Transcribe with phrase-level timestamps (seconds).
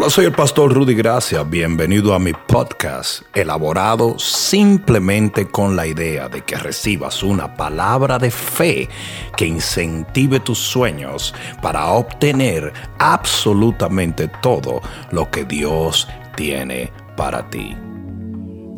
[0.00, 1.42] Hola, soy el pastor Rudy Gracia.
[1.42, 8.30] Bienvenido a mi podcast, elaborado simplemente con la idea de que recibas una palabra de
[8.30, 8.88] fe
[9.36, 14.80] que incentive tus sueños para obtener absolutamente todo
[15.12, 17.76] lo que Dios tiene para ti.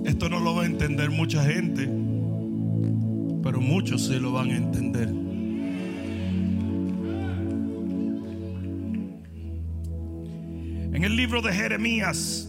[0.04, 1.88] Esto no lo va a entender mucha gente,
[3.44, 5.31] pero muchos sí lo van a entender.
[10.92, 12.46] En el libro de Jeremías,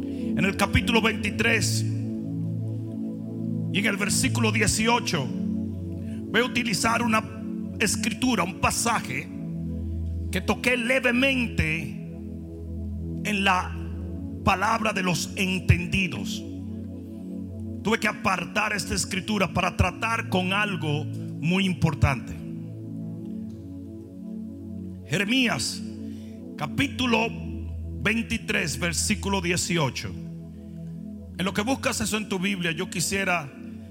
[0.00, 1.82] en el capítulo 23
[3.72, 5.26] y en el versículo 18,
[6.30, 7.24] voy a utilizar una
[7.80, 9.28] escritura, un pasaje
[10.30, 11.80] que toqué levemente
[13.24, 13.76] en la
[14.44, 16.40] palabra de los entendidos.
[17.82, 22.37] Tuve que apartar esta escritura para tratar con algo muy importante.
[25.08, 25.82] Jeremías
[26.58, 30.08] capítulo 23 versículo 18.
[31.38, 33.50] En lo que buscas eso en tu Biblia, yo quisiera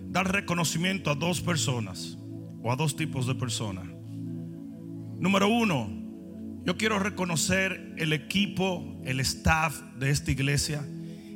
[0.10, 2.20] dar reconocimiento a dos personas
[2.62, 3.86] o a dos tipos de personas.
[5.20, 5.90] Número uno,
[6.64, 10.88] yo quiero reconocer el equipo, el staff de esta iglesia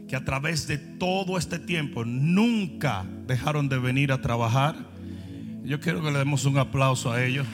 [0.08, 4.76] que a través de todo este tiempo nunca dejaron de venir a trabajar.
[5.64, 7.48] Yo quiero que le demos un aplauso a ellos.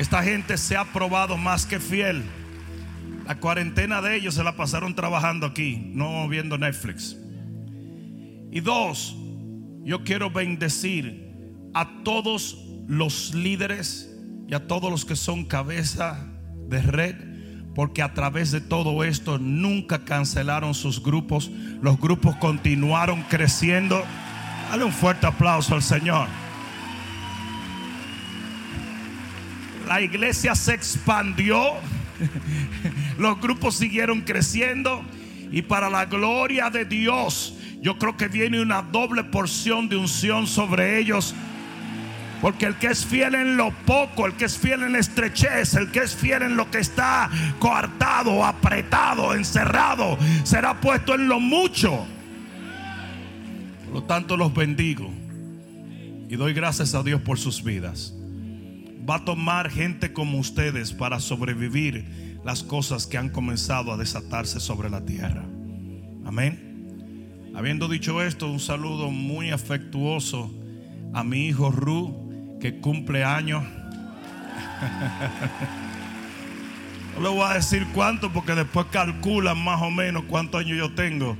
[0.00, 2.22] Esta gente se ha probado más que fiel.
[3.26, 7.18] La cuarentena de ellos se la pasaron trabajando aquí, no viendo Netflix.
[8.50, 9.14] Y dos,
[9.84, 11.30] yo quiero bendecir
[11.74, 14.10] a todos los líderes
[14.48, 16.26] y a todos los que son cabeza
[16.66, 17.16] de red,
[17.74, 21.50] porque a través de todo esto nunca cancelaron sus grupos,
[21.82, 24.02] los grupos continuaron creciendo.
[24.70, 26.26] Dale un fuerte aplauso al Señor.
[29.90, 31.72] La iglesia se expandió,
[33.18, 35.02] los grupos siguieron creciendo
[35.50, 40.46] y para la gloria de Dios, yo creo que viene una doble porción de unción
[40.46, 41.34] sobre ellos.
[42.40, 45.74] Porque el que es fiel en lo poco, el que es fiel en la estrechez,
[45.74, 51.40] el que es fiel en lo que está coartado, apretado, encerrado, será puesto en lo
[51.40, 52.06] mucho.
[53.86, 55.10] Por lo tanto, los bendigo
[56.28, 58.14] y doy gracias a Dios por sus vidas.
[59.10, 64.60] Va a tomar gente como ustedes para sobrevivir las cosas que han comenzado a desatarse
[64.60, 65.44] sobre la tierra.
[66.24, 67.50] Amén.
[67.56, 70.54] Habiendo dicho esto, un saludo muy afectuoso
[71.12, 73.64] a mi hijo Ru que cumple años.
[77.16, 80.94] No le voy a decir cuánto porque después calculan más o menos cuántos años yo
[80.94, 81.36] tengo.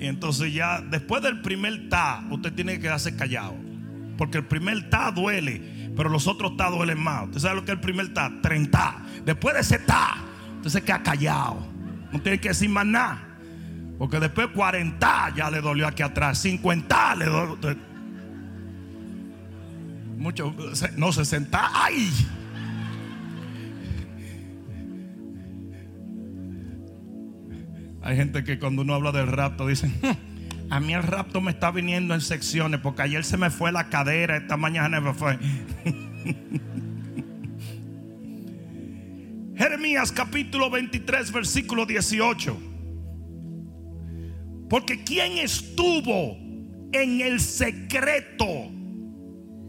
[0.00, 3.56] Y entonces ya, después del primer ta, usted tiene que quedarse callado.
[4.16, 7.24] Porque el primer ta duele, pero los otros ta duelen más.
[7.26, 8.32] ¿Usted sabe lo que es el primer ta?
[8.42, 9.02] 30.
[9.24, 10.16] Después de ese ta,
[10.56, 11.66] usted se queda callado.
[12.12, 13.26] No tiene que decir más nada.
[13.98, 16.38] Porque después 40 ya le dolió aquí atrás.
[16.38, 17.58] 50 le dolió.
[20.16, 20.54] Mucho,
[20.96, 21.70] no, 60.
[21.72, 22.10] ¡Ay!
[28.02, 29.94] Hay gente que cuando uno habla del rapto dicen,
[30.70, 33.88] a mí el rapto me está viniendo en secciones porque ayer se me fue la
[33.88, 35.36] cadera, esta mañana me fue.
[39.56, 42.56] Jeremías capítulo 23 versículo 18.
[44.70, 46.36] Porque quien estuvo
[46.92, 48.46] en el secreto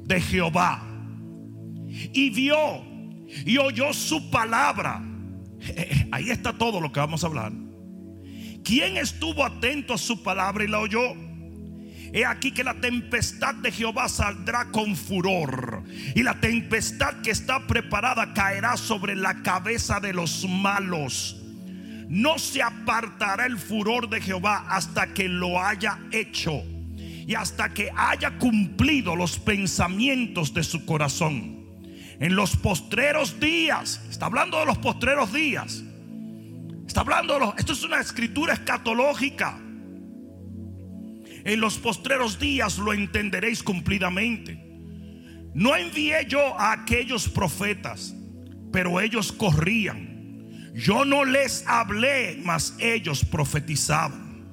[0.06, 0.84] de Jehová
[1.88, 2.84] y vio
[3.44, 5.04] y oyó su palabra.
[6.12, 7.52] Ahí está todo lo que vamos a hablar.
[8.64, 11.16] ¿Quién estuvo atento a su palabra y la oyó?
[12.14, 15.84] He aquí que la tempestad de Jehová saldrá con furor
[16.14, 21.38] y la tempestad que está preparada caerá sobre la cabeza de los malos.
[22.10, 26.62] No se apartará el furor de Jehová hasta que lo haya hecho
[26.98, 31.62] y hasta que haya cumplido los pensamientos de su corazón.
[32.20, 35.82] En los postreros días, está hablando de los postreros días.
[36.92, 39.58] Está hablando esto es una escritura escatológica.
[41.46, 44.62] En los postreros días lo entenderéis cumplidamente.
[45.54, 48.14] No envié yo a aquellos profetas,
[48.74, 50.74] pero ellos corrían.
[50.74, 54.44] Yo no les hablé, mas ellos profetizaban.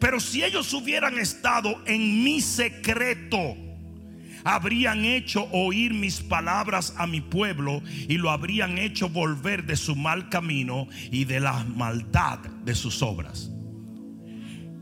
[0.00, 3.54] Pero si ellos hubieran estado en mi secreto,
[4.44, 9.96] habrían hecho oír mis palabras a mi pueblo y lo habrían hecho volver de su
[9.96, 13.50] mal camino y de la maldad de sus obras.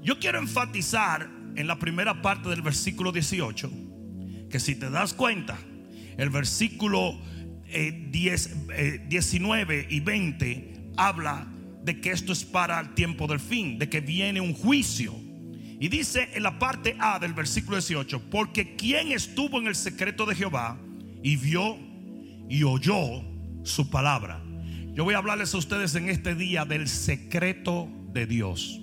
[0.03, 3.71] Yo quiero enfatizar en la primera parte del versículo 18
[4.49, 5.59] que si te das cuenta,
[6.17, 7.19] el versículo
[7.71, 11.47] 10, eh, 19 eh, y 20 habla
[11.85, 15.15] de que esto es para el tiempo del fin, de que viene un juicio.
[15.81, 20.27] Y dice en la parte A del versículo 18, porque quien estuvo en el secreto
[20.27, 20.77] de Jehová
[21.23, 21.77] y vio
[22.49, 23.23] y oyó
[23.63, 24.43] su palabra.
[24.95, 28.81] Yo voy a hablarles a ustedes en este día del secreto de Dios.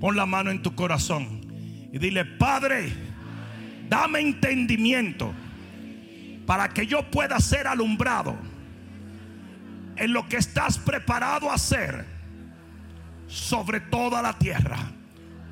[0.00, 1.40] Pon la mano en tu corazón
[1.92, 2.92] y dile, Padre,
[3.88, 5.32] dame entendimiento
[6.44, 8.36] para que yo pueda ser alumbrado
[9.96, 12.04] en lo que estás preparado a hacer
[13.26, 14.92] sobre toda la tierra.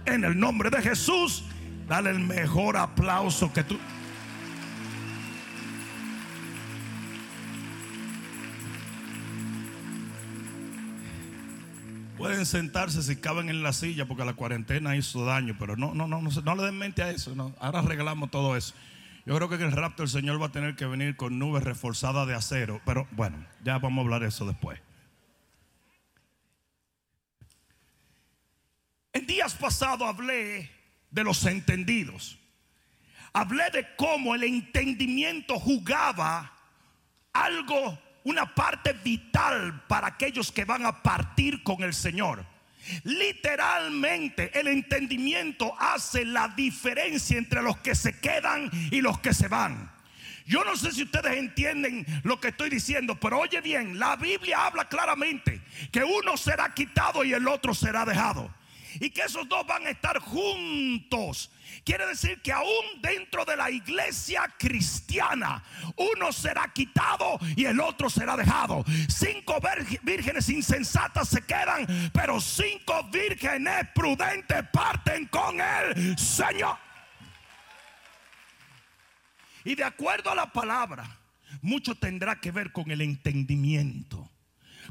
[0.05, 1.45] En el nombre de Jesús,
[1.89, 3.79] dale el mejor aplauso que tú.
[12.19, 16.07] Pueden sentarse si caben en la silla porque la cuarentena hizo daño, pero no, no,
[16.07, 17.35] no, no, no le den mente a eso.
[17.59, 18.75] Ahora regalamos todo eso.
[19.27, 21.63] Yo creo que en el rapto el Señor va a tener que venir con nubes
[21.63, 24.81] reforzadas de acero, pero bueno, ya vamos a hablar de eso después.
[29.23, 30.69] En días pasados hablé
[31.13, 32.41] de los entendidos.
[33.33, 36.53] Hablé de cómo el entendimiento jugaba
[37.33, 42.45] algo una parte vital para aquellos que van a partir con el Señor.
[43.05, 49.47] Literalmente el entendimiento hace la diferencia entre los que se quedan y los que se
[49.47, 49.89] van.
[50.47, 54.67] Yo no sé si ustedes entienden lo que estoy diciendo, pero oye bien, la Biblia
[54.67, 58.53] habla claramente que uno será quitado y el otro será dejado.
[59.01, 61.51] Y que esos dos van a estar juntos
[61.85, 65.63] Quiere decir que aún dentro de la iglesia cristiana,
[65.97, 68.85] uno será quitado y el otro será dejado.
[69.09, 69.59] Cinco
[70.03, 76.77] vírgenes insensatas se quedan, pero cinco vírgenes prudentes parten con el Señor.
[79.65, 81.19] Y de acuerdo a la palabra,
[81.63, 84.29] mucho tendrá que ver con el entendimiento.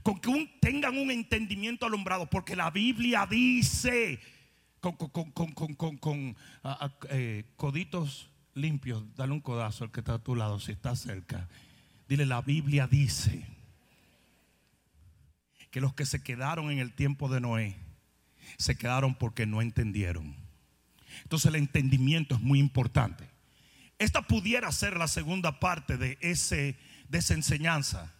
[0.03, 4.19] Con que tengan un entendimiento alumbrado, porque la Biblia dice
[4.81, 6.36] con,
[7.09, 11.48] eh, coditos limpios, dale un codazo al que está a tu lado si está cerca.
[12.07, 13.45] Dile, la Biblia dice
[15.69, 17.77] que los que se quedaron en el tiempo de Noé
[18.57, 20.36] se quedaron porque no entendieron.
[21.24, 23.30] Entonces el entendimiento es muy importante.
[24.00, 26.77] Esta pudiera ser la segunda parte de, ese,
[27.07, 28.12] de esa enseñanza.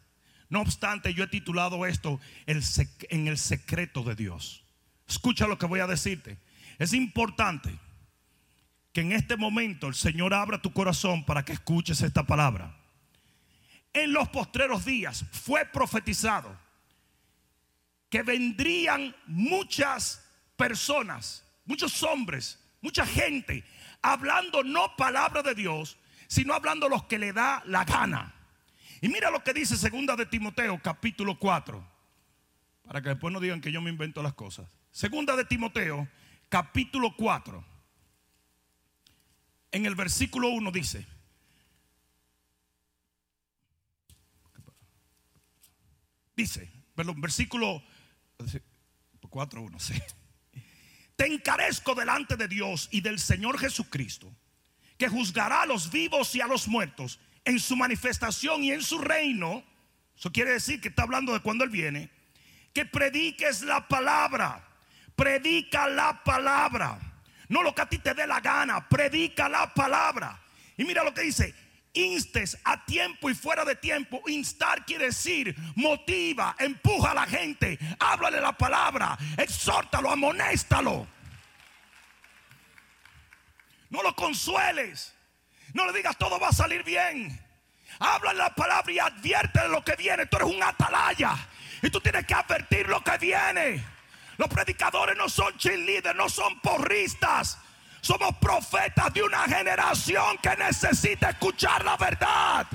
[0.52, 4.66] No obstante, yo he titulado esto en el secreto de Dios.
[5.08, 6.38] Escucha lo que voy a decirte.
[6.78, 7.80] Es importante
[8.92, 12.76] que en este momento el Señor abra tu corazón para que escuches esta palabra.
[13.94, 16.54] En los postreros días fue profetizado
[18.10, 20.22] que vendrían muchas
[20.58, 23.64] personas, muchos hombres, mucha gente,
[24.02, 25.98] hablando no palabra de Dios,
[26.28, 28.36] sino hablando los que le da la gana.
[29.02, 31.84] Y mira lo que dice segunda de Timoteo, capítulo 4,
[32.84, 34.70] para que después no digan que yo me invento las cosas.
[34.92, 36.08] Segunda de Timoteo,
[36.50, 37.66] capítulo 4,
[39.72, 41.08] en el versículo 1 dice,
[46.36, 47.82] dice, perdón, versículo
[49.28, 49.96] 4, 1, sí.
[51.16, 54.32] Te encarezco delante de Dios y del Señor Jesucristo,
[54.98, 59.00] que juzgará a los vivos y a los muertos en su manifestación y en su
[59.00, 59.64] reino.
[60.18, 62.10] Eso quiere decir que está hablando de cuando Él viene.
[62.74, 64.68] Que prediques la palabra
[65.22, 66.98] Predica la palabra.
[67.48, 68.90] No lo que a ti te dé la gana.
[68.90, 70.42] Predica la palabra.
[70.78, 71.54] Y mira lo que dice.
[71.94, 74.24] Instes a tiempo y fuera de tiempo.
[74.28, 77.78] Instar quiere decir motiva, empuja a la gente.
[78.00, 79.16] Háblale la palabra.
[79.38, 81.08] Exhórtalo, amonéstalo.
[83.92, 85.14] No lo consueles.
[85.74, 87.40] No le digas todo va a salir bien.
[88.00, 90.26] Háblale la palabra y advierte lo que viene.
[90.26, 91.36] Tú eres un atalaya.
[91.82, 93.84] Y tú tienes que advertir lo que viene.
[94.38, 97.58] Los predicadores no son cheerleaders, no son porristas.
[98.02, 102.68] Somos profetas de una generación que necesita escuchar la verdad.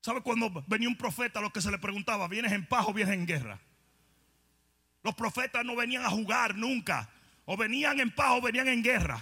[0.00, 2.28] ¿Sabe cuando venía un profeta lo que se le preguntaba?
[2.28, 3.58] ¿Vienes en paz o vienes en guerra?
[5.02, 7.08] Los profetas no venían a jugar nunca.
[7.46, 9.20] O venían en paz o venían en guerra.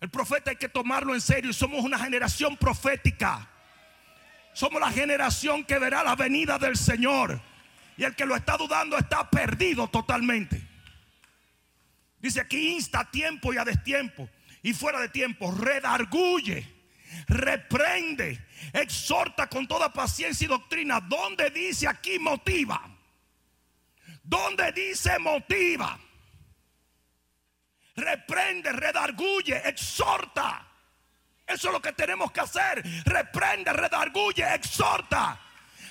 [0.00, 1.52] El profeta hay que tomarlo en serio.
[1.52, 3.48] Somos una generación profética.
[4.52, 7.40] Somos la generación que verá la venida del Señor.
[7.96, 10.62] Y el que lo está dudando está perdido totalmente.
[12.18, 14.28] Dice aquí insta a tiempo y a destiempo.
[14.62, 16.66] Y fuera de tiempo, redarguye,
[17.28, 21.00] reprende, exhorta con toda paciencia y doctrina.
[21.00, 22.82] ¿Dónde dice aquí motiva?
[24.22, 26.00] ¿Dónde dice motiva?
[27.96, 30.66] Reprende, redarguye, exhorta.
[31.46, 32.82] Eso es lo que tenemos que hacer.
[33.04, 35.40] Reprende, redarguye, exhorta.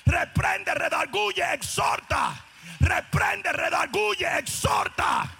[0.04, 2.44] Reprende, redarguye, exhorta.
[2.80, 5.32] Reprende, redarguye, exhorta.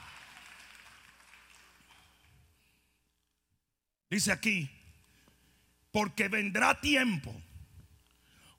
[4.09, 4.71] Dice aquí,
[5.93, 7.35] porque vendrá tiempo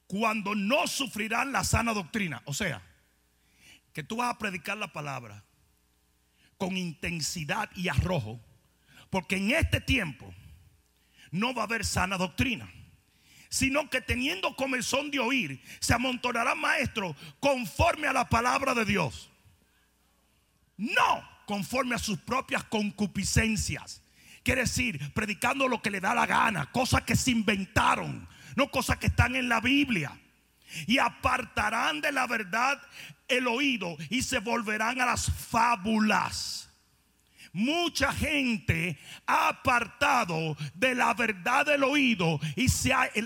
[0.06, 2.42] cuando no sufrirán la sana doctrina.
[2.46, 2.82] O sea,
[3.94, 5.44] que tú vas a predicar la palabra
[6.58, 8.40] con intensidad y arrojo,
[9.10, 10.34] porque en este tiempo
[11.32, 12.72] no va a haber sana doctrina,
[13.50, 19.30] sino que teniendo comezón de oír, se amontonará maestro conforme a la palabra de Dios.
[20.78, 24.04] No conforme a sus propias concupiscencias.
[24.44, 28.98] Quiere decir, predicando lo que le da la gana, cosas que se inventaron, no cosas
[28.98, 30.12] que están en la Biblia.
[30.86, 32.82] Y apartarán de la verdad
[33.28, 36.68] el oído y se volverán a las fábulas
[37.58, 43.26] mucha gente ha apartado de la verdad del oído y se ha, eh,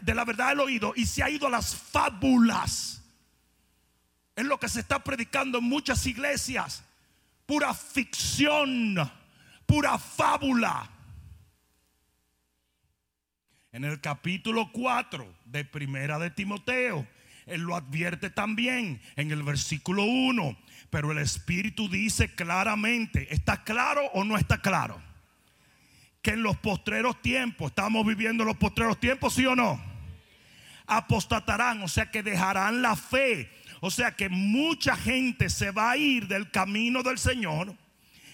[0.00, 3.02] de la verdad del oído y se ha ido a las fábulas.
[4.36, 6.84] Es lo que se está predicando en muchas iglesias.
[7.44, 8.96] Pura ficción,
[9.66, 10.88] pura fábula.
[13.72, 17.06] En el capítulo 4 de Primera de Timoteo,
[17.46, 20.56] él lo advierte también en el versículo 1.
[20.90, 25.00] Pero el Espíritu dice claramente, ¿está claro o no está claro?
[26.20, 29.82] Que en los postreros tiempos, estamos viviendo los postreros tiempos, ¿sí o no?
[30.86, 33.50] Apostatarán, o sea que dejarán la fe.
[33.80, 37.74] O sea que mucha gente se va a ir del camino del Señor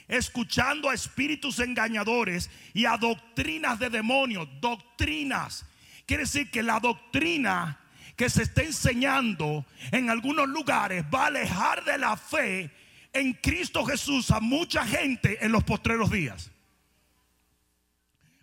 [0.08, 4.48] escuchando a espíritus engañadores y a doctrinas de demonios.
[4.60, 5.66] Doctrinas.
[6.06, 7.78] Quiere decir que la doctrina
[8.18, 12.68] que se está enseñando en algunos lugares va a alejar de la fe
[13.12, 16.50] en Cristo Jesús a mucha gente en los postreros días.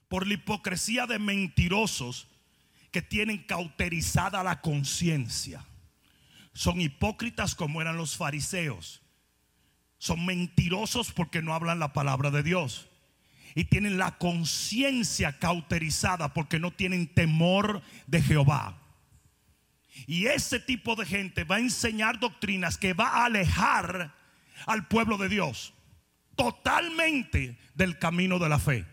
[0.07, 2.29] Por la hipocresía de mentirosos
[2.89, 5.65] que tienen cauterizada la conciencia.
[6.53, 9.01] Son hipócritas como eran los fariseos.
[9.97, 12.87] Son mentirosos porque no hablan la palabra de Dios.
[13.55, 18.81] Y tienen la conciencia cauterizada porque no tienen temor de Jehová.
[20.07, 24.13] Y ese tipo de gente va a enseñar doctrinas que va a alejar
[24.65, 25.73] al pueblo de Dios
[26.35, 28.85] totalmente del camino de la fe.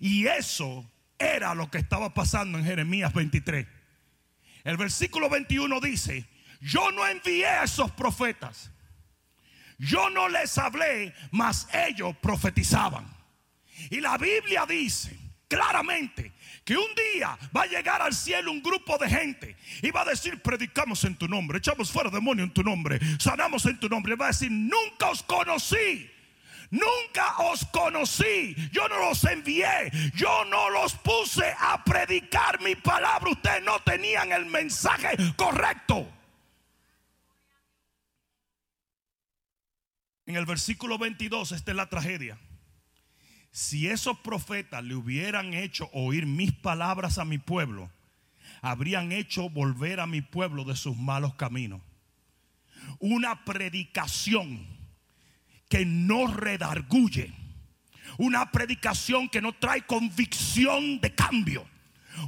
[0.00, 3.66] Y eso era lo que estaba pasando en Jeremías 23.
[4.64, 6.26] El versículo 21 dice,
[6.60, 8.70] yo no envié a esos profetas.
[9.78, 13.06] Yo no les hablé, mas ellos profetizaban.
[13.90, 16.32] Y la Biblia dice claramente
[16.64, 20.06] que un día va a llegar al cielo un grupo de gente y va a
[20.06, 24.14] decir, predicamos en tu nombre, echamos fuera demonio en tu nombre, sanamos en tu nombre.
[24.14, 26.08] Va a decir, nunca os conocí.
[26.70, 33.30] Nunca os conocí, yo no los envié, yo no los puse a predicar mi palabra,
[33.30, 36.10] ustedes no tenían el mensaje correcto.
[40.24, 42.38] En el versículo 22, esta es la tragedia
[43.52, 47.90] si esos profetas le hubieran hecho oír mis palabras a mi pueblo,
[48.62, 51.82] habrían hecho volver a mi pueblo de sus malos caminos.
[52.98, 54.66] Una predicación
[55.68, 57.32] que no redarguye.
[58.18, 61.66] Una predicación que no trae convicción de cambio.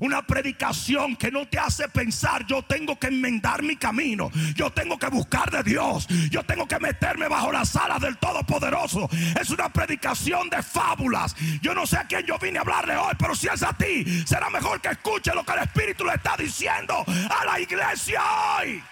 [0.00, 4.98] Una predicación que no te hace pensar, yo tengo que enmendar mi camino, yo tengo
[4.98, 9.08] que buscar de Dios, yo tengo que meterme bajo las alas del Todopoderoso.
[9.40, 11.34] Es una predicación de fábulas.
[11.62, 14.04] Yo no sé a quién yo vine a hablarle hoy, pero si es a ti,
[14.26, 18.22] será mejor que escuche lo que el Espíritu le está diciendo a la iglesia
[18.58, 18.82] hoy.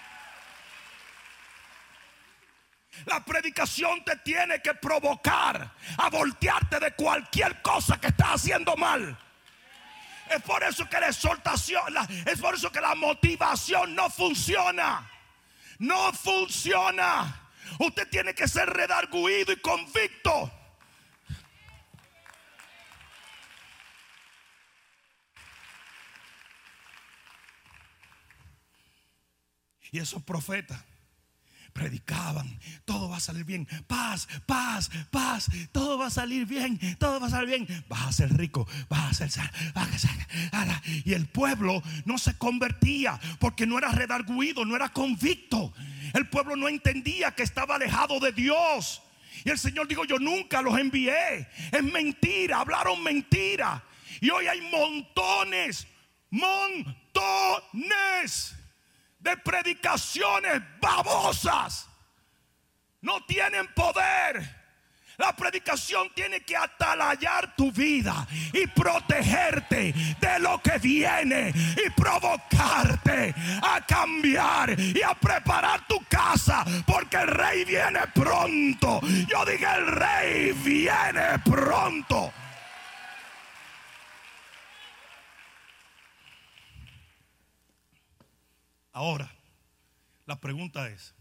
[3.05, 9.17] La predicación te tiene que provocar a voltearte de cualquier cosa que estás haciendo mal.
[10.29, 15.09] Es por eso que la exhortación, es por eso que la motivación no funciona.
[15.79, 17.49] No funciona.
[17.79, 20.51] Usted tiene que ser redarguido y convicto.
[29.91, 30.83] Y esos profetas
[31.73, 37.19] predicaban, todo va a salir bien, paz, paz, paz, todo va a salir bien, todo
[37.19, 40.11] va a salir bien, vas a ser rico, vas a ser, vas a ser,
[41.03, 45.73] y el pueblo no se convertía porque no era redarguido, no era convicto,
[46.13, 49.01] el pueblo no entendía que estaba alejado de Dios.
[49.45, 51.47] Y el Señor dijo, yo nunca los envié.
[51.71, 53.83] Es mentira, hablaron mentira.
[54.21, 55.87] Y hoy hay montones,
[56.29, 56.93] montones
[59.23, 61.87] de predicaciones babosas.
[63.01, 64.63] No tienen poder.
[65.17, 73.33] La predicación tiene que atalayar tu vida y protegerte de lo que viene y provocarte
[73.61, 78.99] a cambiar y a preparar tu casa porque el rey viene pronto.
[79.27, 82.33] Yo dije, el rey viene pronto.
[88.93, 89.29] Ahora,
[90.27, 91.15] la pregunta es,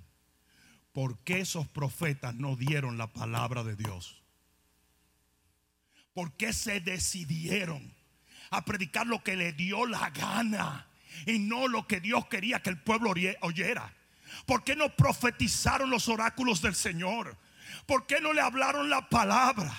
[0.93, 4.23] ¿por qué esos profetas no dieron la palabra de Dios?
[6.13, 7.95] ¿Por qué se decidieron
[8.51, 10.87] a predicar lo que le dio la gana
[11.27, 13.95] y no lo que Dios quería que el pueblo oyera?
[14.45, 17.39] ¿Por qué no profetizaron los oráculos del Señor?
[17.87, 19.75] ¿Por qué no le hablaron la palabra?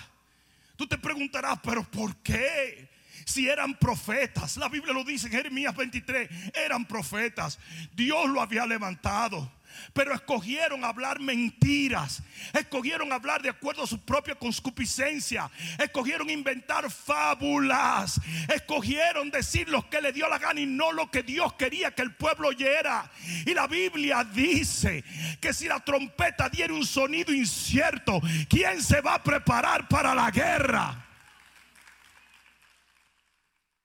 [0.74, 2.90] Tú te preguntarás, pero ¿por qué?
[3.24, 4.56] Si eran profetas.
[4.56, 7.58] La Biblia lo dice en Jeremías 23, eran profetas.
[7.94, 9.50] Dios lo había levantado.
[9.92, 12.22] Pero escogieron hablar mentiras.
[12.52, 15.50] Escogieron hablar de acuerdo a su propia concupiscencia.
[15.78, 18.20] Escogieron inventar fábulas.
[18.54, 22.02] Escogieron decir lo que le dio la gana y no lo que Dios quería que
[22.02, 23.10] el pueblo oyera.
[23.46, 25.04] Y la Biblia dice
[25.40, 30.30] que si la trompeta diera un sonido incierto, ¿quién se va a preparar para la
[30.30, 31.03] guerra?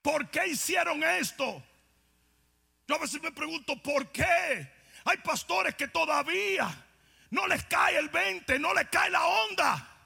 [0.01, 1.63] ¿Por qué hicieron esto?
[2.88, 4.72] Yo a veces me pregunto, ¿por qué?
[5.06, 6.86] Hay pastores que todavía
[7.32, 9.98] no les cae el 20, no les cae la onda.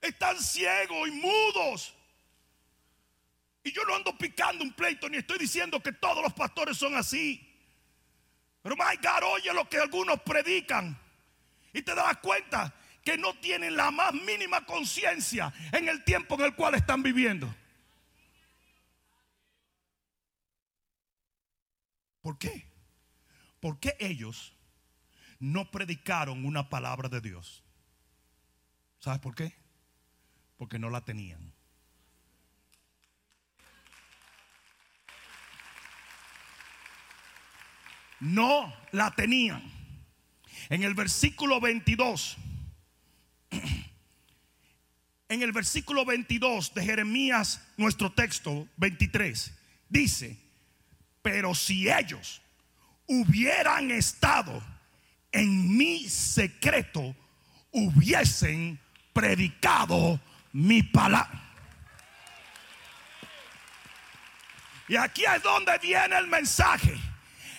[0.00, 1.94] Están ciegos y mudos.
[3.64, 6.94] Y yo no ando picando un pleito ni estoy diciendo que todos los pastores son
[6.96, 7.44] así.
[8.62, 10.98] Pero my God, oye lo que algunos predican.
[11.72, 16.42] Y te das cuenta que no tienen la más mínima conciencia en el tiempo en
[16.42, 17.52] el cual están viviendo.
[22.28, 22.66] ¿Por qué?
[23.58, 24.52] Porque ellos
[25.38, 27.64] no predicaron una palabra de Dios.
[28.98, 29.54] ¿Sabes por qué?
[30.58, 31.54] Porque no la tenían.
[38.20, 39.62] No la tenían.
[40.68, 42.36] En el versículo 22,
[45.30, 49.54] en el versículo 22 de Jeremías, nuestro texto 23,
[49.88, 50.47] dice,
[51.22, 52.40] pero si ellos
[53.06, 54.62] hubieran estado
[55.32, 57.14] en mi secreto,
[57.70, 58.78] hubiesen
[59.12, 60.20] predicado
[60.52, 61.42] mi palabra.
[64.88, 66.98] Y aquí es donde viene el mensaje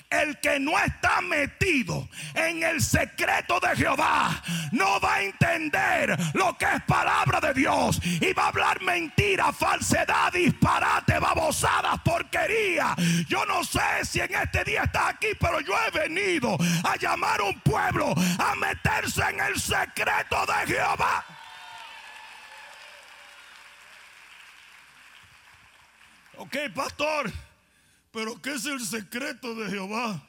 [0.10, 4.42] el que no está metido en el secreto de Jehová
[4.72, 9.54] no va a entender lo que es palabra de Dios y va a hablar mentira,
[9.54, 12.96] falsedad, disparate, babosadas, porquería.
[13.28, 17.40] Yo no sé si en este día está aquí, pero yo he venido a llamar
[17.42, 21.26] a un pueblo a meterse en el secreto de Jehová.
[26.38, 27.32] Ok, pastor.
[28.12, 30.28] Pero ¿qué es el secreto de Jehová?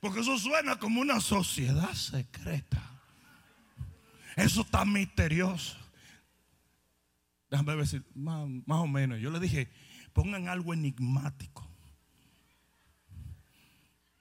[0.00, 2.82] Porque eso suena como una sociedad secreta.
[4.36, 5.76] Eso está misterioso.
[7.50, 9.20] Déjame si más, o menos.
[9.20, 9.68] Yo le dije,
[10.12, 11.66] pongan algo enigmático.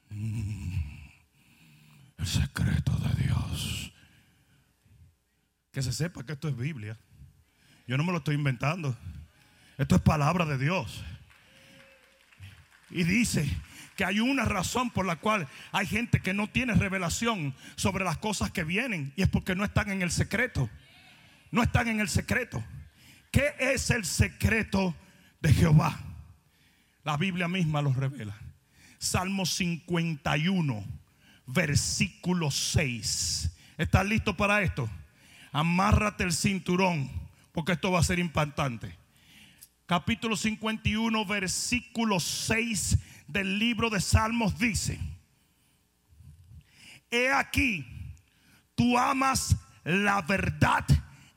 [0.09, 0.79] Mm,
[2.17, 3.91] el secreto de Dios.
[5.71, 6.97] Que se sepa que esto es Biblia.
[7.85, 8.97] Yo no me lo estoy inventando.
[9.77, 11.03] Esto es palabra de Dios.
[12.89, 13.49] Y dice
[13.95, 18.17] que hay una razón por la cual hay gente que no tiene revelación sobre las
[18.17, 19.11] cosas que vienen.
[19.15, 20.69] Y es porque no están en el secreto.
[21.51, 22.63] No están en el secreto.
[23.31, 24.95] ¿Qué es el secreto
[25.41, 25.99] de Jehová?
[27.03, 28.35] La Biblia misma lo revela.
[28.99, 30.85] Salmo 51,
[31.47, 33.51] versículo 6.
[33.77, 34.89] ¿Estás listo para esto?
[35.51, 37.09] Amárrate el cinturón,
[37.51, 38.95] porque esto va a ser impactante
[39.87, 42.97] capítulo 51, versículo 6
[43.27, 44.99] del libro de Salmos dice,
[47.09, 47.85] he aquí,
[48.75, 50.85] tú amas la verdad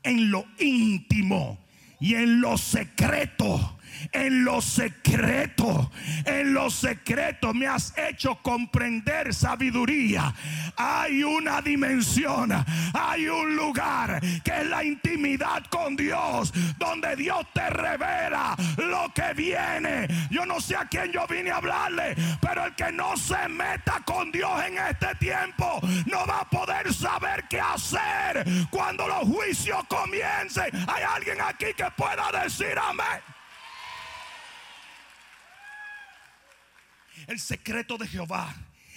[0.03, 1.65] en lo íntimo
[2.01, 3.79] y en lo secreto
[4.13, 5.91] en lo secreto,
[6.25, 10.35] en lo secreto me has hecho comprender sabiduría.
[10.77, 12.53] Hay una dimensión,
[12.93, 19.33] hay un lugar que es la intimidad con Dios, donde Dios te revela lo que
[19.35, 20.09] viene.
[20.31, 24.01] Yo no sé a quién yo vine a hablarle, pero el que no se meta
[24.05, 29.83] con Dios en este tiempo no va a poder saber qué hacer cuando los juicios
[29.89, 30.71] comiencen.
[30.89, 33.40] Hay alguien aquí que pueda decir amén.
[37.27, 38.55] El secreto de Jehová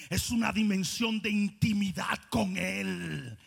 [0.09, 3.37] es una dimensión de intimidad con Él.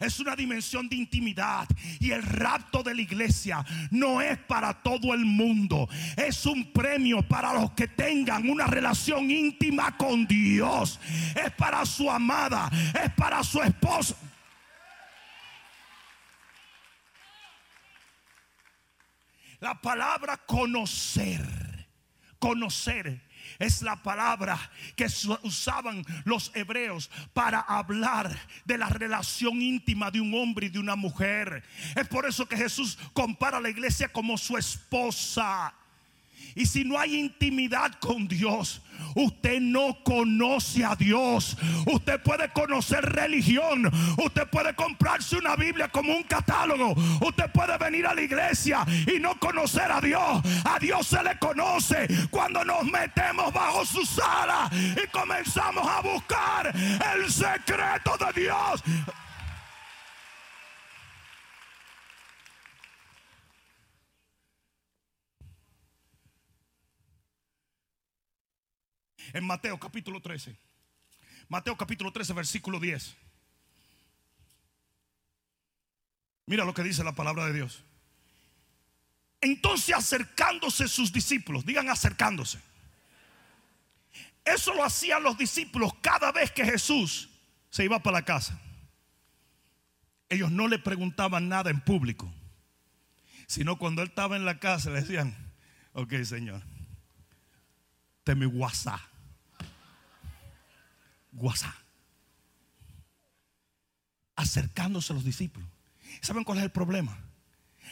[0.00, 1.68] es una dimensión de intimidad.
[2.00, 5.88] Y el rapto de la iglesia no es para todo el mundo.
[6.16, 10.98] Es un premio para los que tengan una relación íntima con Dios.
[11.34, 12.70] Es para su amada,
[13.02, 14.16] es para su esposo.
[19.60, 21.88] La palabra conocer,
[22.38, 23.25] conocer
[23.58, 24.58] es la palabra
[24.94, 25.06] que
[25.42, 30.96] usaban los hebreos para hablar de la relación íntima de un hombre y de una
[30.96, 31.62] mujer.
[31.94, 35.74] Es por eso que Jesús compara a la iglesia como su esposa.
[36.56, 38.80] Y si no hay intimidad con Dios,
[39.14, 41.54] usted no conoce a Dios.
[41.84, 43.92] Usted puede conocer religión.
[44.16, 46.94] Usted puede comprarse una Biblia como un catálogo.
[47.20, 50.40] Usted puede venir a la iglesia y no conocer a Dios.
[50.64, 56.74] A Dios se le conoce cuando nos metemos bajo su sala y comenzamos a buscar
[57.14, 58.82] el secreto de Dios.
[69.36, 70.56] En Mateo capítulo 13.
[71.48, 73.14] Mateo capítulo 13, versículo 10.
[76.46, 77.84] Mira lo que dice la palabra de Dios.
[79.42, 82.58] Entonces acercándose sus discípulos, digan acercándose.
[84.42, 87.28] Eso lo hacían los discípulos cada vez que Jesús
[87.68, 88.58] se iba para la casa.
[90.30, 92.32] Ellos no le preguntaban nada en público,
[93.46, 95.36] sino cuando él estaba en la casa le decían,
[95.92, 96.62] ok Señor,
[98.24, 99.15] te mi WhatsApp.
[101.36, 101.74] WhatsApp.
[104.34, 105.68] Acercándose a los discípulos.
[106.20, 107.18] ¿Saben cuál es el problema?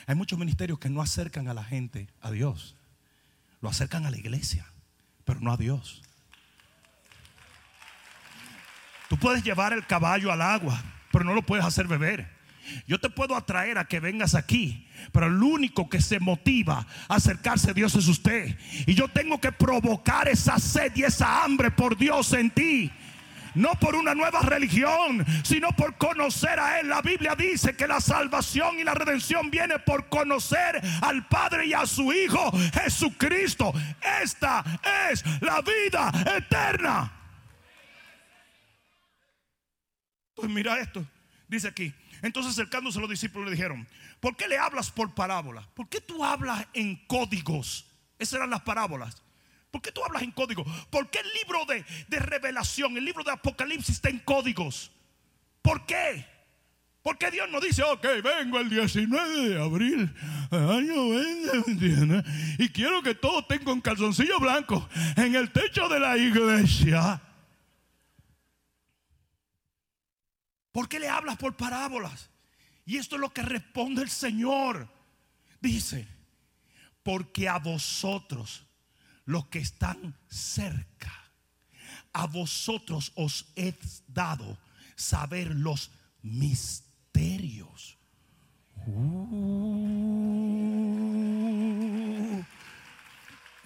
[0.07, 2.77] Hay muchos ministerios que no acercan a la gente a Dios.
[3.61, 4.67] Lo acercan a la iglesia,
[5.25, 6.03] pero no a Dios.
[9.09, 12.29] Tú puedes llevar el caballo al agua, pero no lo puedes hacer beber.
[12.87, 17.15] Yo te puedo atraer a que vengas aquí, pero el único que se motiva a
[17.17, 18.59] acercarse a Dios es usted.
[18.87, 22.91] Y yo tengo que provocar esa sed y esa hambre por Dios en ti
[23.55, 26.89] no por una nueva religión, sino por conocer a Él.
[26.89, 31.73] La Biblia dice que la salvación y la redención viene por conocer al Padre y
[31.73, 33.73] a su Hijo Jesucristo.
[34.23, 34.65] Esta
[35.11, 37.13] es la vida eterna.
[40.35, 41.07] Pues mira esto,
[41.49, 41.95] dice aquí.
[42.23, 43.87] Entonces acercándose los discípulos le dijeron,
[44.21, 45.67] ¿por qué le hablas por parábolas?
[45.69, 47.87] ¿Por qué tú hablas en códigos?
[48.19, 49.24] Esas eran las parábolas.
[49.75, 50.65] ¿Por qué tú hablas en código?
[50.89, 54.93] ¿Por qué el libro de, revelación, el libro de Apocalipsis está en códigos?
[55.63, 56.25] ¿Por qué?
[57.03, 60.15] Porque Dios no dice, ok, vengo el 19 de abril,
[60.53, 62.25] año 20,
[62.61, 67.21] y quiero que todos tengan calzoncillo blanco en el techo de la iglesia.
[70.71, 72.31] ¿Por qué le hablas por parábolas?
[72.87, 74.89] Y esto es lo que responde el Señor.
[75.61, 76.07] Dice,
[77.03, 78.64] porque a vosotros
[79.25, 81.13] los que están cerca.
[82.13, 83.75] A vosotros os he
[84.09, 84.59] dado
[84.97, 85.91] saber los
[86.23, 87.99] misterios.
[88.87, 89.65] Uh.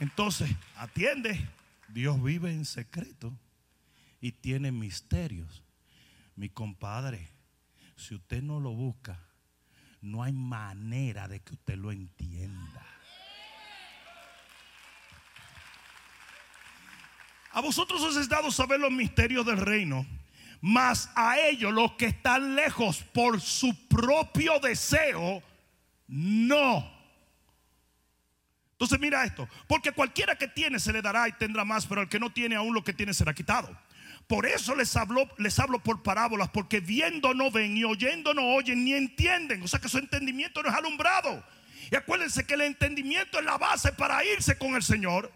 [0.00, 1.48] Entonces, atiende,
[1.88, 3.36] Dios vive en secreto
[4.20, 5.62] y tiene misterios.
[6.36, 7.28] Mi compadre,
[7.96, 9.20] si usted no lo busca,
[10.00, 12.86] no hay manera de que usted lo entienda.
[17.58, 20.06] A vosotros os es dado saber los misterios del reino,
[20.60, 25.42] mas a ellos, los que están lejos por su propio deseo,
[26.06, 26.88] no.
[28.74, 32.08] Entonces mira esto, porque cualquiera que tiene se le dará y tendrá más, pero el
[32.08, 33.76] que no tiene aún lo que tiene será quitado.
[34.28, 38.54] Por eso les hablo, les hablo por parábolas, porque viendo no ven y oyendo no
[38.54, 39.64] oyen ni entienden.
[39.64, 41.44] O sea que su entendimiento no es alumbrado.
[41.90, 45.32] Y acuérdense que el entendimiento es la base para irse con el Señor.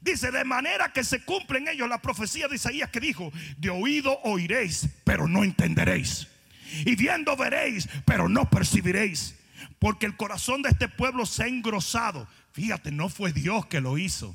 [0.00, 3.70] Dice, de manera que se cumple en ellos la profecía de Isaías que dijo, de
[3.70, 6.26] oído oiréis, pero no entenderéis.
[6.86, 9.36] Y viendo veréis, pero no percibiréis.
[9.78, 12.26] Porque el corazón de este pueblo se ha engrosado.
[12.52, 14.34] Fíjate, no fue Dios que lo hizo.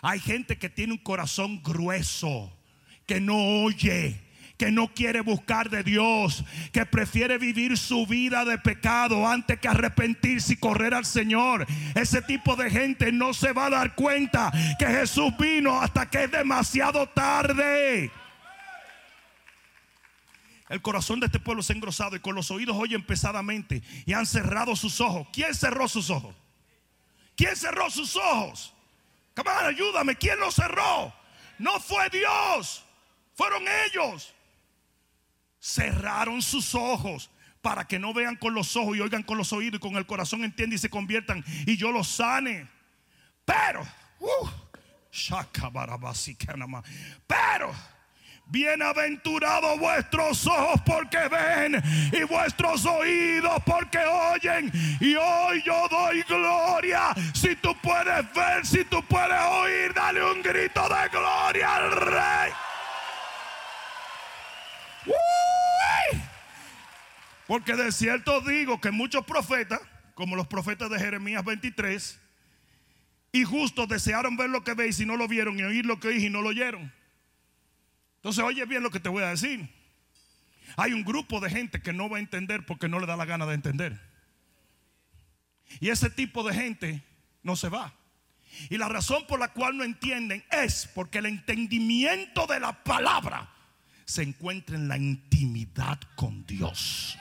[0.00, 2.56] Hay gente que tiene un corazón grueso,
[3.06, 4.27] que no oye
[4.58, 9.68] que no quiere buscar de Dios, que prefiere vivir su vida de pecado antes que
[9.68, 11.64] arrepentirse y correr al Señor.
[11.94, 16.24] Ese tipo de gente no se va a dar cuenta que Jesús vino hasta que
[16.24, 18.10] es demasiado tarde.
[20.68, 24.12] El corazón de este pueblo se ha engrosado y con los oídos oyen pesadamente y
[24.12, 25.28] han cerrado sus ojos.
[25.32, 26.34] ¿Quién cerró sus ojos?
[27.36, 28.74] ¿Quién cerró sus ojos?
[29.34, 30.16] Come ayúdame.
[30.16, 31.14] ¿Quién los cerró?
[31.58, 32.84] No fue Dios,
[33.34, 34.34] fueron ellos.
[35.60, 39.78] Cerraron sus ojos para que no vean con los ojos y oigan con los oídos
[39.78, 42.68] y con el corazón entiendan y se conviertan y yo los sane.
[43.44, 43.82] Pero,
[44.20, 44.48] uh,
[47.26, 47.74] pero
[48.50, 54.72] Bienaventurados vuestros ojos porque ven y vuestros oídos porque oyen.
[55.00, 57.14] Y hoy yo doy gloria.
[57.34, 62.52] Si tú puedes ver, si tú puedes oír, dale un grito de gloria al rey.
[67.46, 69.80] Porque de cierto digo que muchos profetas,
[70.14, 72.20] como los profetas de Jeremías 23,
[73.32, 76.08] y justos desearon ver lo que veis y no lo vieron, y oír lo que
[76.08, 76.92] oís y no lo oyeron.
[78.16, 79.68] Entonces, oye bien lo que te voy a decir.
[80.76, 83.24] Hay un grupo de gente que no va a entender porque no le da la
[83.24, 83.98] gana de entender.
[85.80, 87.02] Y ese tipo de gente
[87.42, 87.94] no se va.
[88.68, 93.50] Y la razón por la cual no entienden es porque el entendimiento de la palabra
[94.08, 97.18] se encuentra en la intimidad con Dios.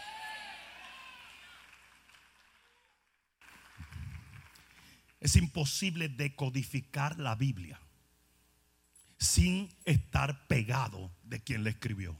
[5.19, 7.77] Es imposible decodificar la Biblia
[9.17, 12.17] sin estar pegado de quien le escribió.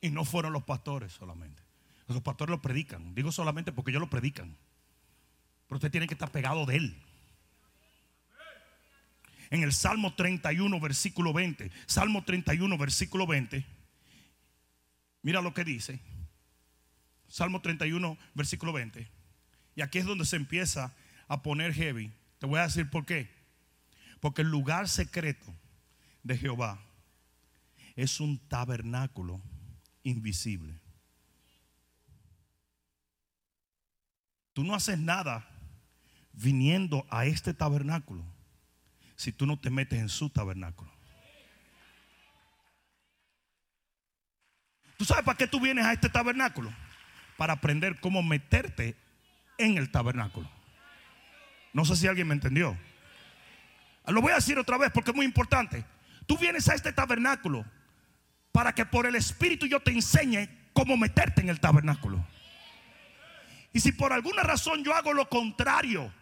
[0.00, 1.62] Y no fueron los pastores solamente.
[2.08, 3.14] Los pastores lo predican.
[3.14, 4.56] Digo solamente porque ellos lo predican.
[5.68, 7.02] Pero usted tiene que estar pegado de él.
[9.54, 11.70] En el Salmo 31, versículo 20.
[11.86, 13.64] Salmo 31, versículo 20.
[15.22, 16.00] Mira lo que dice.
[17.28, 19.08] Salmo 31, versículo 20.
[19.76, 20.92] Y aquí es donde se empieza
[21.28, 22.10] a poner heavy.
[22.40, 23.30] Te voy a decir por qué.
[24.18, 25.46] Porque el lugar secreto
[26.24, 26.80] de Jehová
[27.94, 29.40] es un tabernáculo
[30.02, 30.80] invisible.
[34.52, 35.48] Tú no haces nada
[36.32, 38.33] viniendo a este tabernáculo
[39.24, 40.92] si tú no te metes en su tabernáculo.
[44.98, 46.70] ¿Tú sabes para qué tú vienes a este tabernáculo?
[47.38, 48.94] Para aprender cómo meterte
[49.56, 50.46] en el tabernáculo.
[51.72, 52.76] No sé si alguien me entendió.
[54.06, 55.86] Lo voy a decir otra vez porque es muy importante.
[56.26, 57.64] Tú vienes a este tabernáculo
[58.52, 62.22] para que por el Espíritu yo te enseñe cómo meterte en el tabernáculo.
[63.72, 66.12] Y si por alguna razón yo hago lo contrario,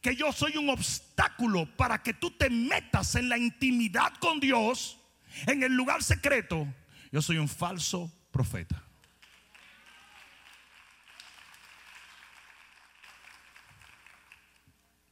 [0.00, 4.98] que yo soy un obstáculo para que tú te metas en la intimidad con Dios,
[5.46, 6.66] en el lugar secreto,
[7.10, 8.82] yo soy un falso profeta.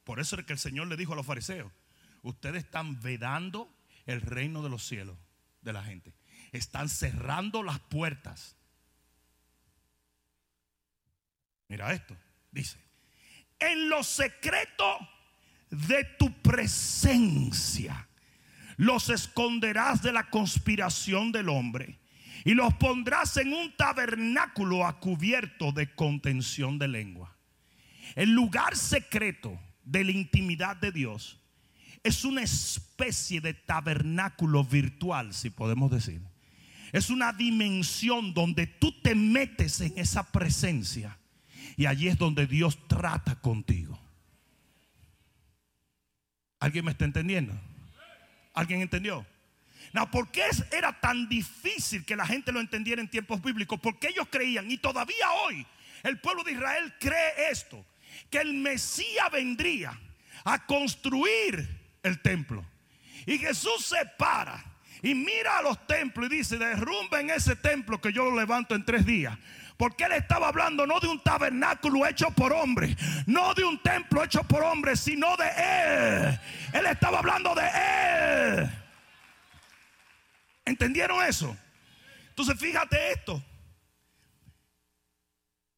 [0.05, 1.71] Por eso es que el Señor le dijo a los fariseos,
[2.23, 3.73] ustedes están vedando
[4.07, 5.17] el reino de los cielos
[5.63, 6.13] de la gente.
[6.53, 8.57] Están cerrando las puertas.
[11.69, 12.17] Mira esto,
[12.51, 12.79] dice,
[13.61, 14.99] en lo secreto
[15.71, 18.09] de tu presencia
[18.77, 22.01] los esconderás de la conspiración del hombre
[22.45, 27.37] y los pondrás en un tabernáculo a cubierto de contención de lengua.
[28.17, 31.39] El lugar secreto de la intimidad de Dios
[32.03, 36.23] es una especie de tabernáculo virtual, si podemos decir.
[36.93, 41.20] Es una dimensión donde tú te metes en esa presencia
[41.77, 43.99] y allí es donde Dios trata contigo.
[46.59, 47.55] ¿Alguien me está entendiendo?
[48.55, 49.27] ¿Alguien entendió?
[49.93, 53.81] No, ¿por qué era tan difícil que la gente lo entendiera en tiempos bíblicos?
[53.81, 55.67] Porque ellos creían, y todavía hoy
[56.03, 57.85] el pueblo de Israel cree esto,
[58.31, 59.99] que el Mesías vendría
[60.45, 61.69] a construir
[62.03, 62.65] el templo.
[63.27, 64.65] Y Jesús se para
[65.03, 68.85] y mira a los templos y dice, derrumben ese templo que yo lo levanto en
[68.85, 69.39] tres días.
[69.81, 74.23] Porque él estaba hablando no de un tabernáculo hecho por hombre, no de un templo
[74.23, 76.41] hecho por hombre, sino de él.
[76.75, 78.71] Él estaba hablando de él.
[80.67, 81.57] ¿Entendieron eso?
[82.29, 83.43] Entonces fíjate esto.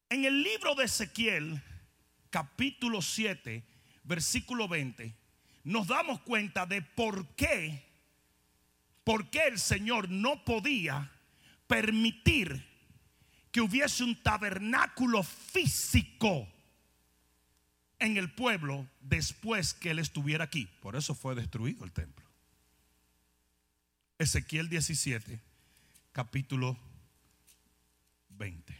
[0.09, 1.63] En el libro de Ezequiel,
[2.29, 3.63] capítulo 7,
[4.03, 5.15] versículo 20
[5.63, 7.87] nos damos cuenta de por qué,
[9.05, 11.09] por qué el Señor no podía
[11.67, 12.72] permitir
[13.53, 16.47] que hubiese un tabernáculo físico
[17.99, 20.65] en el pueblo después que Él estuviera aquí.
[20.81, 22.25] Por eso fue destruido el templo.
[24.17, 25.39] Ezequiel 17,
[26.11, 26.77] capítulo
[28.29, 28.75] 20.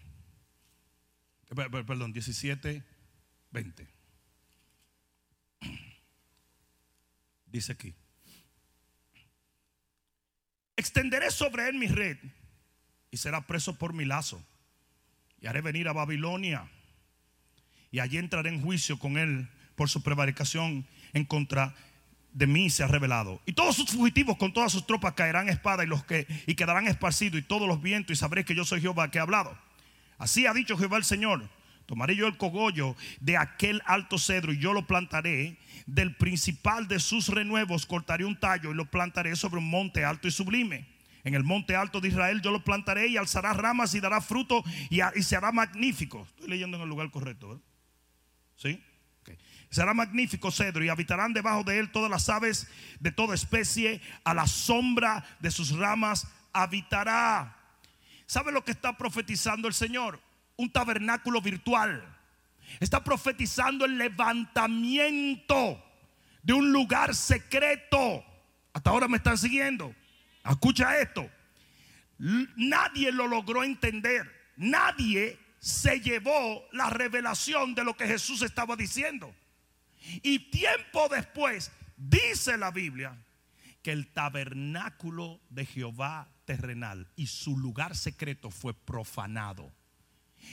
[1.85, 2.83] Perdón, 17,
[3.51, 3.87] 20.
[7.45, 7.93] dice aquí.
[10.75, 12.17] Extenderé sobre él mi red
[13.11, 14.43] y será preso por mi lazo.
[15.43, 16.69] Y haré venir a Babilonia.
[17.91, 21.75] Y allí entraré en juicio con él por su prevaricación en contra
[22.31, 23.41] de mí se ha revelado.
[23.45, 26.87] Y todos sus fugitivos con todas sus tropas caerán espada y los que y quedarán
[26.87, 29.55] esparcidos y todos los vientos y sabréis que yo soy Jehová que he hablado.
[30.17, 31.49] Así ha dicho Jehová el Señor.
[31.87, 35.59] Tomaré yo el cogollo de aquel alto cedro y yo lo plantaré.
[35.85, 40.29] Del principal de sus renuevos cortaré un tallo y lo plantaré sobre un monte alto
[40.29, 40.92] y sublime.
[41.23, 44.63] En el monte alto de Israel yo lo plantaré y alzará ramas y dará fruto
[44.89, 46.27] y, se hará magnífico.
[46.29, 47.49] Estoy leyendo en el lugar correcto.
[47.49, 47.63] ¿verdad?
[48.57, 48.83] ¿Sí?
[49.69, 52.67] Será magnífico cedro y habitarán debajo de él todas las aves
[52.99, 54.01] de toda especie.
[54.23, 57.57] A la sombra de sus ramas habitará.
[58.27, 60.21] ¿Sabe lo que está profetizando el Señor?
[60.57, 62.03] Un tabernáculo virtual.
[62.79, 65.83] Está profetizando el levantamiento
[66.43, 68.23] de un lugar secreto.
[68.73, 69.95] Hasta ahora me están siguiendo.
[70.43, 71.29] Escucha esto.
[72.17, 74.31] Nadie lo logró entender.
[74.55, 79.33] Nadie se llevó la revelación de lo que Jesús estaba diciendo.
[80.21, 83.17] Y tiempo después, dice la Biblia,
[83.81, 89.71] que el tabernáculo de Jehová terrenal y su lugar secreto fue profanado.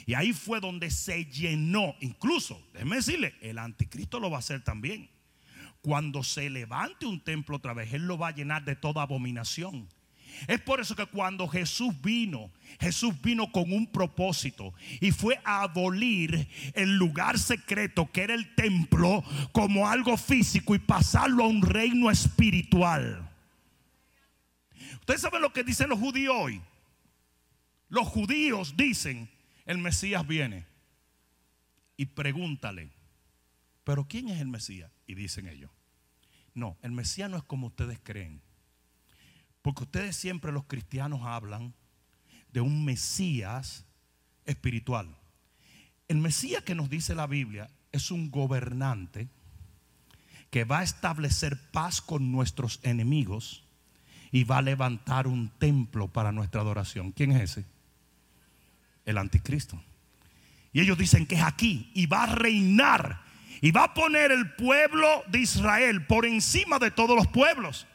[0.06, 4.62] Y ahí fue donde se llenó, incluso, déjeme decirle, el anticristo lo va a hacer
[4.62, 5.10] también.
[5.82, 9.88] Cuando se levante un templo otra vez, Él lo va a llenar de toda abominación.
[10.46, 15.62] Es por eso que cuando Jesús vino, Jesús vino con un propósito y fue a
[15.62, 21.62] abolir el lugar secreto que era el templo como algo físico y pasarlo a un
[21.62, 23.28] reino espiritual.
[25.00, 26.60] Ustedes saben lo que dicen los judíos hoy.
[27.88, 29.28] Los judíos dicen,
[29.66, 30.66] el Mesías viene.
[31.96, 32.90] Y pregúntale,
[33.84, 34.90] ¿pero quién es el Mesías?
[35.10, 35.72] Y dicen ellos,
[36.54, 38.40] no, el Mesías no es como ustedes creen.
[39.60, 41.74] Porque ustedes siempre los cristianos hablan
[42.52, 43.84] de un Mesías
[44.46, 45.16] espiritual.
[46.06, 49.28] El Mesías que nos dice la Biblia es un gobernante
[50.50, 53.64] que va a establecer paz con nuestros enemigos
[54.30, 57.10] y va a levantar un templo para nuestra adoración.
[57.10, 57.64] ¿Quién es ese?
[59.04, 59.82] El anticristo.
[60.72, 63.28] Y ellos dicen que es aquí y va a reinar
[63.60, 67.86] y va a poner el pueblo de Israel por encima de todos los pueblos.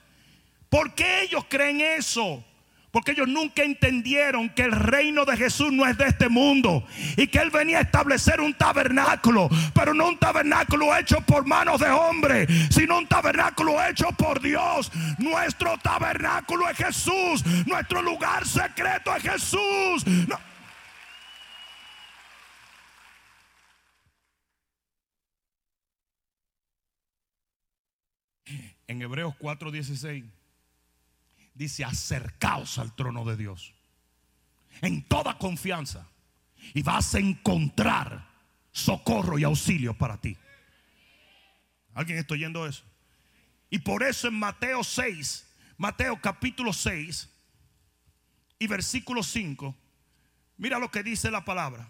[0.69, 2.43] ¿Por qué ellos creen eso?
[2.91, 6.86] Porque ellos nunca entendieron que el reino de Jesús no es de este mundo
[7.17, 11.82] y que Él venía a establecer un tabernáculo, pero no un tabernáculo hecho por manos
[11.82, 14.93] de hombre, sino un tabernáculo hecho por Dios.
[15.17, 20.06] Nuestro tabernáculo es Jesús, nuestro lugar secreto es Jesús.
[28.88, 30.26] En Hebreos 4:16
[31.54, 33.74] dice, acercaos al trono de Dios.
[34.82, 36.08] En toda confianza.
[36.74, 38.28] Y vas a encontrar
[38.71, 40.38] socorro y auxilio para ti.
[41.93, 42.84] ¿Alguien está oyendo eso?
[43.69, 47.30] Y por eso en Mateo 6, Mateo capítulo 6
[48.60, 49.76] y versículo 5,
[50.58, 51.89] mira lo que dice la palabra.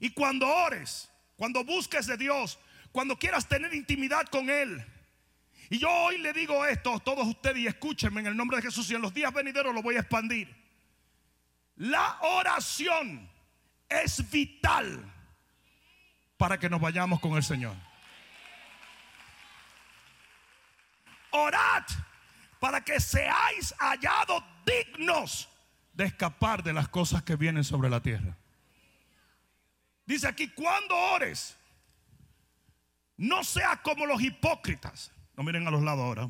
[0.00, 2.58] Y cuando ores, cuando busques de Dios,
[2.92, 4.84] cuando quieras tener intimidad con Él,
[5.70, 8.62] y yo hoy le digo esto a todos ustedes y escúchenme en el nombre de
[8.62, 10.54] Jesús y en los días venideros lo voy a expandir.
[11.76, 13.30] La oración
[13.88, 15.04] es vital
[16.38, 17.76] para que nos vayamos con el Señor.
[21.30, 21.84] Orad
[22.58, 25.48] para que seáis hallados dignos
[25.92, 28.36] de escapar de las cosas que vienen sobre la tierra.
[30.06, 31.56] Dice aquí, cuando ores,
[33.18, 36.28] no seas como los hipócritas no miren a los lados ahora.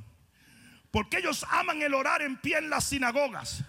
[0.91, 3.65] Porque ellos aman el orar en pie en las sinagogas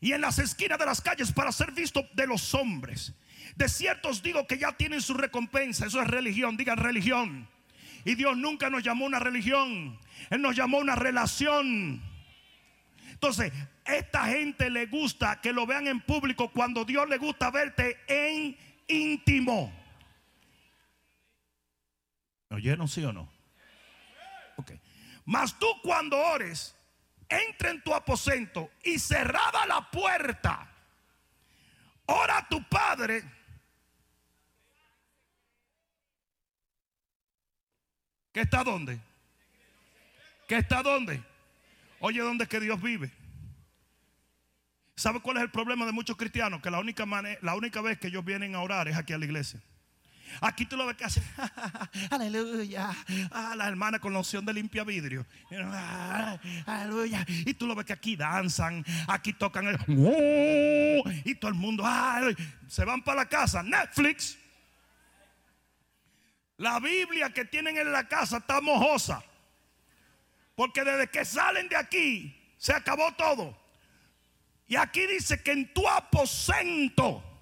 [0.00, 3.14] y en las esquinas de las calles para ser visto de los hombres.
[3.54, 5.86] De cierto os digo que ya tienen su recompensa.
[5.86, 6.56] Eso es religión.
[6.56, 7.48] Digan religión.
[8.04, 9.96] Y Dios nunca nos llamó una religión.
[10.28, 12.02] Él nos llamó una relación.
[13.12, 13.52] Entonces,
[13.84, 18.56] esta gente le gusta que lo vean en público cuando Dios le gusta verte en
[18.88, 19.72] íntimo.
[22.50, 23.33] ¿Me oyeron sí o no?
[25.24, 26.74] Mas tú cuando ores,
[27.28, 30.70] entra en tu aposento y cerrada la puerta,
[32.06, 33.24] ora a tu Padre.
[38.32, 39.00] ¿Qué está dónde?
[40.48, 41.22] ¿Qué está dónde?
[42.00, 43.10] Oye, ¿dónde es que Dios vive?
[44.96, 46.60] ¿Sabe cuál es el problema de muchos cristianos?
[46.60, 47.06] Que la única,
[47.40, 49.60] la única vez que ellos vienen a orar es aquí a la iglesia.
[50.40, 51.22] Aquí tú lo ves que hace,
[52.10, 52.90] aleluya,
[53.30, 55.26] ah, la hermana con la opción de limpia vidrio,
[56.66, 57.24] aleluya.
[57.28, 59.78] Y tú lo ves que aquí danzan, aquí tocan el,
[61.24, 61.84] y todo el mundo,
[62.68, 64.38] se van para la casa, Netflix.
[66.56, 69.22] La Biblia que tienen en la casa está mojosa.
[70.54, 73.58] Porque desde que salen de aquí, se acabó todo.
[74.66, 77.33] Y aquí dice que en tu aposento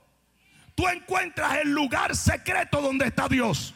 [0.82, 3.72] tú encuentras el lugar secreto donde está Dios.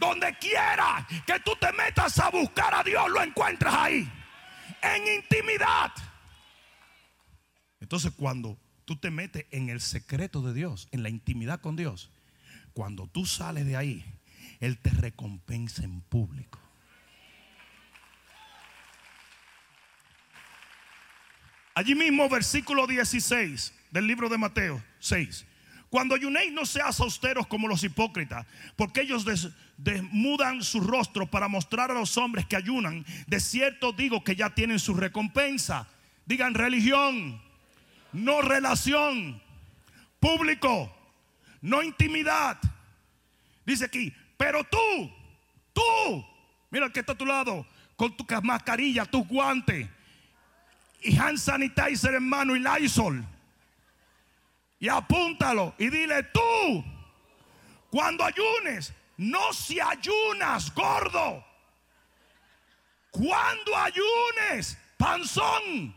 [0.00, 4.10] Donde quiera que tú te metas a buscar a Dios, lo encuentras ahí.
[4.80, 5.92] En intimidad.
[7.78, 12.10] Entonces cuando tú te metes en el secreto de Dios, en la intimidad con Dios,
[12.72, 14.02] cuando tú sales de ahí,
[14.60, 16.58] Él te recompensa en público.
[21.78, 25.46] Allí mismo, versículo 16 del libro de Mateo 6.
[25.88, 29.24] Cuando ayunéis no seas austeros como los hipócritas, porque ellos
[29.76, 33.06] desmudan su rostro para mostrar a los hombres que ayunan.
[33.28, 35.86] De cierto digo que ya tienen su recompensa.
[36.26, 37.40] Digan religión,
[38.12, 39.40] no relación,
[40.18, 40.92] público,
[41.60, 42.58] no intimidad.
[43.64, 45.12] Dice aquí, pero tú,
[45.72, 46.26] tú,
[46.70, 47.64] mira que está a tu lado,
[47.94, 49.88] con tu mascarilla, tus guantes
[51.02, 53.24] y hand sanitizer en mano y Lysol
[54.80, 56.84] y apúntalo y dile tú,
[57.90, 61.44] cuando ayunes, no si ayunas, gordo.
[63.10, 65.96] Cuando ayunes, panzón.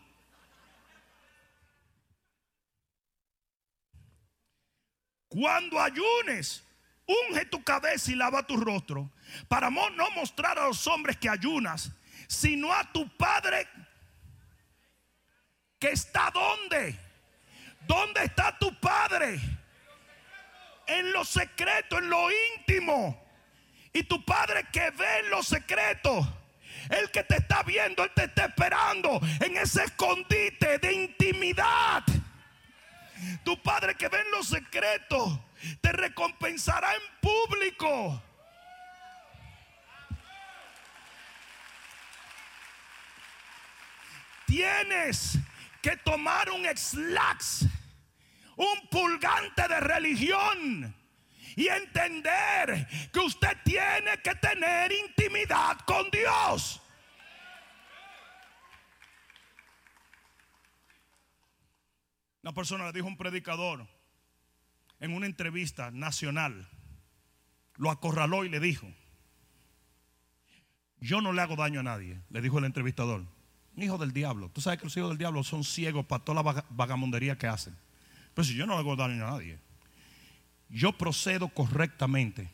[5.28, 6.64] Cuando ayunes,
[7.06, 9.12] unge tu cabeza y lava tu rostro,
[9.48, 11.92] para no mostrar a los hombres que ayunas,
[12.28, 13.68] sino a tu Padre
[15.82, 16.98] que está donde
[17.88, 19.40] ¿Dónde está tu Padre?
[20.88, 23.22] En lo secreto, en lo íntimo.
[23.94, 26.38] Y tu Padre que ve en lo secreto.
[26.90, 32.04] El que te está viendo, Él te está esperando en ese escondite de intimidad.
[33.44, 35.46] Tu Padre que ve en lo secreto,
[35.82, 38.24] te recompensará en público.
[44.48, 45.38] Tienes
[45.82, 47.66] que tomar un exlax,
[48.56, 50.96] un pulgante de religión
[51.56, 56.82] y entender que usted tiene que tener intimidad con Dios.
[62.44, 63.88] Una persona le dijo a un predicador
[65.00, 66.68] en una entrevista nacional,
[67.76, 68.88] lo acorraló y le dijo,
[71.00, 73.26] yo no le hago daño a nadie, le dijo el entrevistador
[73.76, 74.50] hijo del diablo.
[74.50, 77.76] Tú sabes que los hijos del diablo son ciegos para toda la vagamundería que hacen.
[78.34, 79.60] Pero si yo no le hago daño a nadie,
[80.70, 82.50] yo procedo correctamente.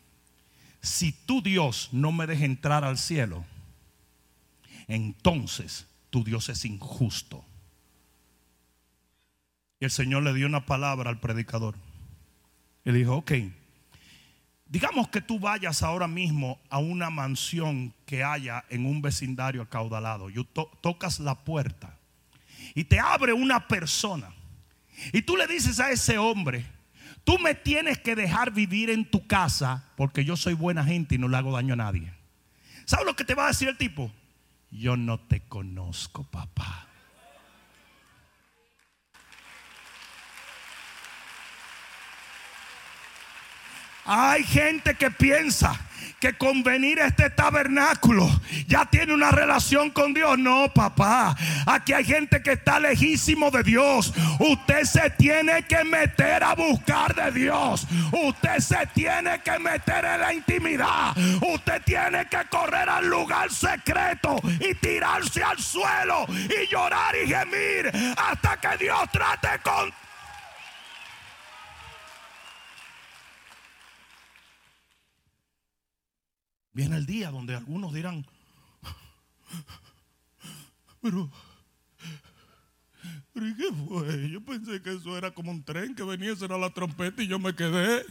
[0.80, 3.44] Si tu Dios no me deja entrar al cielo,
[4.86, 7.44] entonces tu Dios es injusto.
[9.80, 11.76] Y el Señor le dio una palabra al predicador.
[12.84, 13.32] Y dijo, ok,
[14.68, 20.28] Digamos que tú vayas ahora mismo a una mansión que haya en un vecindario acaudalado.
[20.28, 20.44] Y
[20.82, 21.96] tocas la puerta
[22.74, 24.30] y te abre una persona.
[25.12, 26.66] Y tú le dices a ese hombre,
[27.24, 31.18] tú me tienes que dejar vivir en tu casa porque yo soy buena gente y
[31.18, 32.12] no le hago daño a nadie.
[32.84, 34.12] ¿Sabes lo que te va a decir el tipo?
[34.70, 36.87] Yo no te conozco, papá.
[44.10, 45.78] Hay gente que piensa
[46.18, 48.26] que con venir a este tabernáculo
[48.66, 50.38] ya tiene una relación con Dios.
[50.38, 51.36] No, papá.
[51.66, 54.14] Aquí hay gente que está lejísimo de Dios.
[54.38, 57.86] Usted se tiene que meter a buscar de Dios.
[58.10, 61.14] Usted se tiene que meter en la intimidad.
[61.42, 67.92] Usted tiene que correr al lugar secreto y tirarse al suelo y llorar y gemir
[68.16, 70.07] hasta que Dios trate con
[76.78, 78.24] Viene el día donde algunos dirán,
[81.02, 81.28] pero,
[83.34, 84.30] pero ¿y qué fue?
[84.30, 87.40] Yo pensé que eso era como un tren que venía, a la trompeta y yo
[87.40, 88.06] me quedé.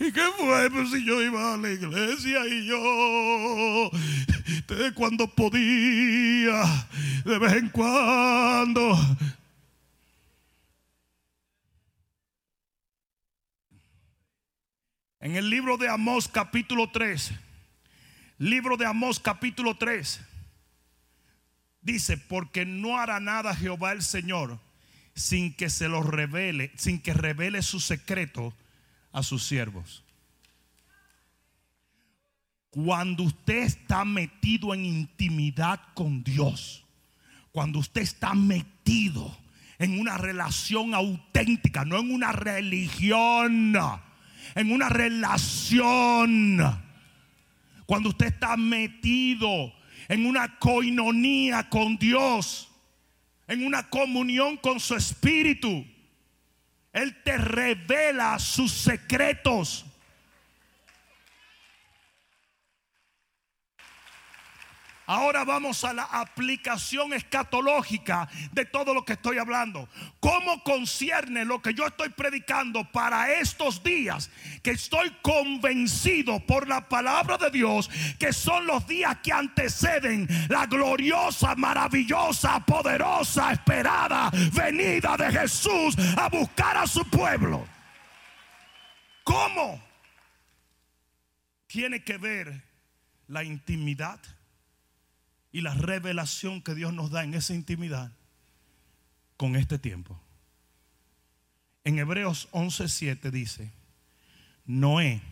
[0.00, 0.68] ¿Y qué fue?
[0.68, 3.90] Pues si yo iba a la iglesia y yo,
[4.66, 6.88] de cuando podía,
[7.24, 8.98] de vez en cuando.
[15.20, 17.45] En el libro de Amós capítulo 3
[18.38, 20.20] Libro de Amós capítulo 3.
[21.80, 24.60] Dice, porque no hará nada Jehová el Señor
[25.14, 28.52] sin que se lo revele, sin que revele su secreto
[29.12, 30.04] a sus siervos.
[32.68, 36.84] Cuando usted está metido en intimidad con Dios,
[37.52, 39.34] cuando usted está metido
[39.78, 43.74] en una relación auténtica, no en una religión,
[44.54, 46.85] en una relación
[47.86, 49.72] Cuando usted está metido
[50.08, 52.68] en una coinonía con Dios,
[53.46, 55.86] en una comunión con su espíritu,
[56.92, 59.85] Él te revela sus secretos.
[65.06, 69.88] Ahora vamos a la aplicación escatológica de todo lo que estoy hablando.
[70.18, 74.30] ¿Cómo concierne lo que yo estoy predicando para estos días?
[74.64, 77.88] Que estoy convencido por la palabra de Dios
[78.18, 86.28] que son los días que anteceden la gloriosa, maravillosa, poderosa, esperada venida de Jesús a
[86.28, 87.64] buscar a su pueblo.
[89.22, 89.80] ¿Cómo?
[91.68, 92.64] Tiene que ver
[93.28, 94.20] la intimidad
[95.56, 98.12] y la revelación que Dios nos da en esa intimidad
[99.38, 100.20] con este tiempo.
[101.82, 103.72] En Hebreos 11:7 dice,
[104.66, 105.22] Noé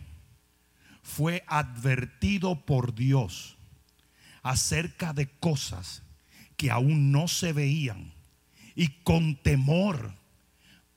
[1.03, 3.55] fue advertido por Dios
[4.41, 6.01] acerca de cosas
[6.57, 8.11] que aún no se veían
[8.73, 10.11] y con temor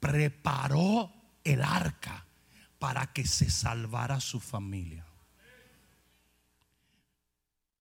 [0.01, 1.13] preparó
[1.45, 2.25] el arca
[2.79, 5.05] para que se salvara su familia.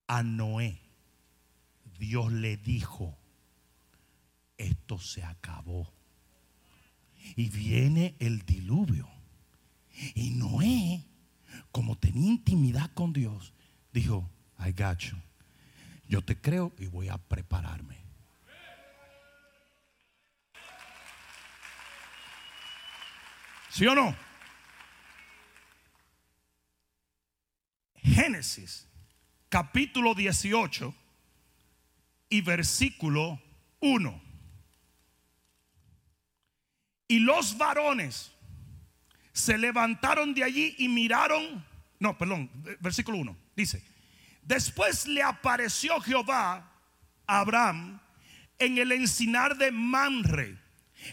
[0.07, 0.86] A Noé
[1.97, 3.17] Dios le dijo,
[4.57, 5.91] esto se acabó.
[7.35, 9.09] Y viene el diluvio.
[10.15, 11.03] Y Noé,
[11.71, 13.53] como tenía intimidad con Dios,
[13.91, 14.29] dijo,
[14.59, 15.17] I got you.
[16.07, 17.97] Yo te creo y voy a prepararme.
[23.69, 24.15] ¿Sí o no?
[28.01, 28.87] Génesis,
[29.49, 30.95] capítulo 18
[32.29, 33.41] y versículo
[33.79, 34.21] 1.
[37.07, 38.31] Y los varones
[39.31, 41.65] se levantaron de allí y miraron,
[41.99, 42.49] no, perdón,
[42.79, 43.83] versículo 1, dice,
[44.41, 46.69] después le apareció Jehová
[47.27, 47.99] a Abraham
[48.59, 50.57] en el encinar de Manre,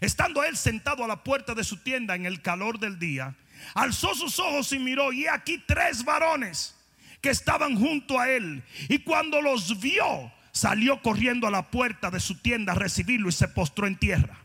[0.01, 3.37] estando él sentado a la puerta de su tienda en el calor del día,
[3.75, 6.75] alzó sus ojos y miró, y aquí tres varones
[7.21, 12.21] que estaban junto a él, y cuando los vio, salió corriendo a la puerta de
[12.21, 14.39] su tienda a recibirlo y se postró en tierra.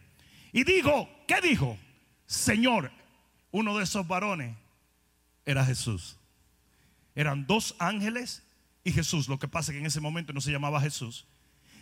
[0.51, 1.78] Y dijo, ¿qué dijo?
[2.26, 2.91] Señor,
[3.51, 4.57] uno de esos varones
[5.45, 6.18] era Jesús.
[7.14, 8.43] Eran dos ángeles
[8.84, 9.30] y Jesús.
[9.30, 11.28] Lo que pasa es que en ese momento no se llamaba Jesús,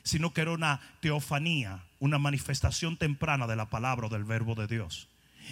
[0.04, 4.68] sino que era una teofanía, una manifestación temprana de la palabra o del verbo de
[4.68, 5.08] Dios.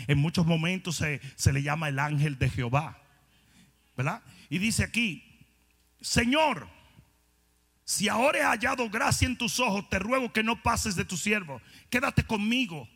[0.08, 3.02] En muchos momentos se, se le llama el ángel de Jehová.
[3.96, 4.22] ¿Verdad?
[4.50, 5.24] Y dice aquí,
[6.02, 6.68] Señor,
[7.86, 11.16] si ahora he hallado gracia en tus ojos, te ruego que no pases de tu
[11.16, 11.62] siervo.
[11.90, 12.90] Quédate conmigo,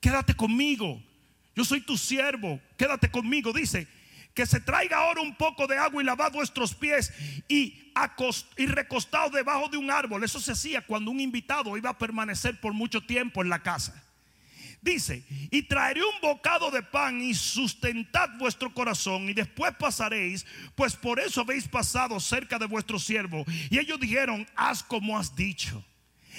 [0.00, 1.00] quédate conmigo.
[1.54, 3.52] Yo soy tu siervo, quédate conmigo.
[3.52, 3.86] Dice,
[4.34, 7.12] que se traiga ahora un poco de agua y lavad vuestros pies
[7.48, 7.92] y,
[8.56, 10.24] y recostado debajo de un árbol.
[10.24, 14.02] Eso se hacía cuando un invitado iba a permanecer por mucho tiempo en la casa.
[14.82, 20.96] Dice, y traeré un bocado de pan y sustentad vuestro corazón y después pasaréis, pues
[20.96, 23.44] por eso habéis pasado cerca de vuestro siervo.
[23.70, 25.84] Y ellos dijeron, haz como has dicho.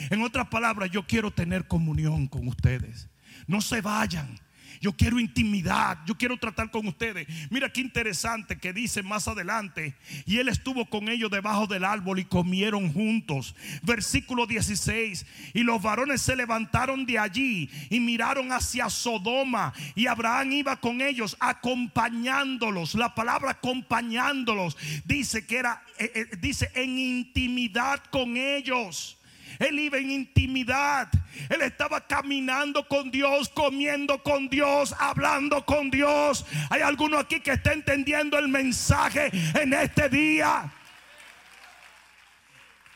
[0.10, 3.08] En otras palabras, yo quiero tener comunión con ustedes.
[3.48, 4.38] No se vayan.
[4.84, 7.25] Yo quiero intimidad, yo quiero tratar con ustedes.
[7.49, 9.95] Mira qué interesante que dice más adelante.
[10.25, 13.55] Y él estuvo con ellos debajo del árbol y comieron juntos.
[13.84, 15.25] Versículo 16.
[15.53, 19.71] Y los varones se levantaron de allí y miraron hacia Sodoma.
[19.95, 22.95] Y Abraham iba con ellos acompañándolos.
[22.95, 24.75] La palabra acompañándolos
[25.05, 29.17] dice que era, eh, eh, dice en intimidad con ellos.
[29.60, 31.10] Él iba en intimidad.
[31.49, 36.45] Él estaba caminando con Dios, comiendo con Dios, hablando con Dios.
[36.70, 40.72] Hay alguno aquí que está entendiendo el mensaje en este día.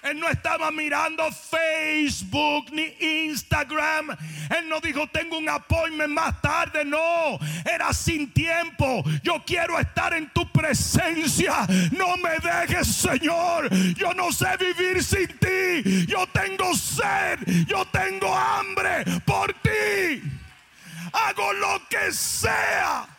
[0.10, 2.95] Él no estaba mirando Facebook ni
[3.26, 4.16] Instagram.
[4.58, 6.86] Él no dijo, tengo un appointment más tarde.
[6.86, 9.03] No, era sin tiempo.
[9.22, 11.68] Yo quiero estar en tu presencia.
[11.91, 13.70] No me dejes, Señor.
[13.95, 16.05] Yo no sé vivir sin ti.
[16.08, 17.39] Yo tengo sed.
[17.68, 20.22] Yo tengo hambre por ti.
[21.12, 23.16] Hago lo que sea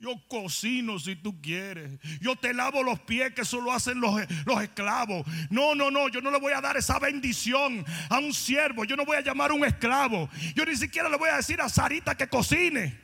[0.00, 1.98] yo cocino si tú quieres.
[2.20, 5.26] Yo te lavo los pies, que eso lo hacen los, los, esclavos.
[5.50, 8.84] No, no, no, yo no le voy a dar esa bendición a un siervo.
[8.84, 10.28] Yo no voy a llamar a un esclavo.
[10.54, 12.98] Yo ni siquiera le voy a decir a Sarita que cocine.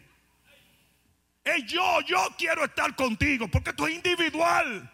[1.45, 4.91] Es yo, yo quiero estar contigo, porque esto es individual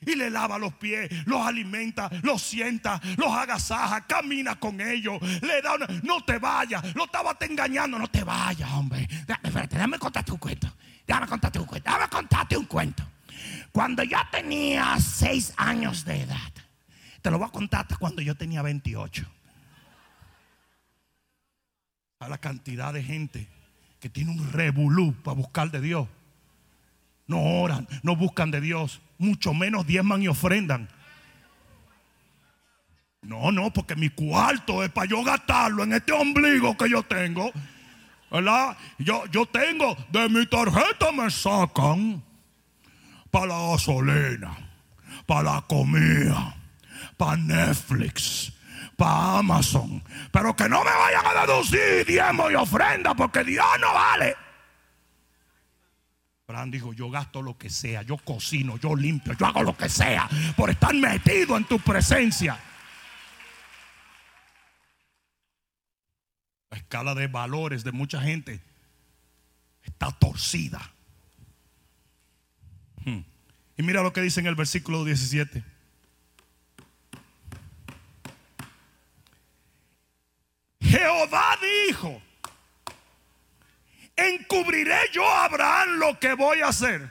[0.00, 5.60] y le lava los pies, los alimenta, los sienta, los agasaja, camina con ellos, le
[5.60, 9.06] da una, no te vayas, lo estaba te engañando, no te vayas, hombre.
[9.26, 10.72] Déjame, espérate, déjame contarte un cuento.
[11.06, 12.56] Déjame contarte un cuento, déjame contarte
[13.72, 16.52] cuando yo tenía seis años de edad,
[17.22, 19.26] te lo voy a contar hasta cuando yo tenía 28.
[22.20, 23.48] A la cantidad de gente
[24.00, 26.08] que tiene un revolú para buscar de Dios.
[27.26, 30.88] No oran, no buscan de Dios, mucho menos diezman y ofrendan.
[33.22, 37.52] No, no, porque mi cuarto es para yo gastarlo en este ombligo que yo tengo.
[38.30, 38.76] ¿Verdad?
[38.98, 42.22] Yo, yo tengo, de mi tarjeta me sacan
[43.30, 44.56] para la gasolina,
[45.26, 46.54] para la comida,
[47.16, 48.52] para Netflix,
[48.96, 50.02] para Amazon.
[50.30, 54.36] Pero que no me vayan a deducir diezmo y ofrenda porque Dios no vale.
[56.48, 59.90] Abraham dijo, yo gasto lo que sea, yo cocino, yo limpio, yo hago lo que
[59.90, 60.26] sea
[60.56, 62.58] por estar metido en tu presencia.
[66.70, 68.62] La escala de valores de mucha gente
[69.82, 70.80] está torcida.
[73.04, 73.20] Hmm.
[73.76, 75.62] Y mira lo que dice en el versículo 17.
[80.80, 81.58] Jehová
[81.90, 82.22] dijo,
[84.18, 87.08] encubriré yo a Abraham lo que voy a hacer.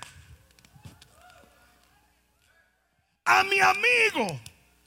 [3.26, 4.40] A mi amigo,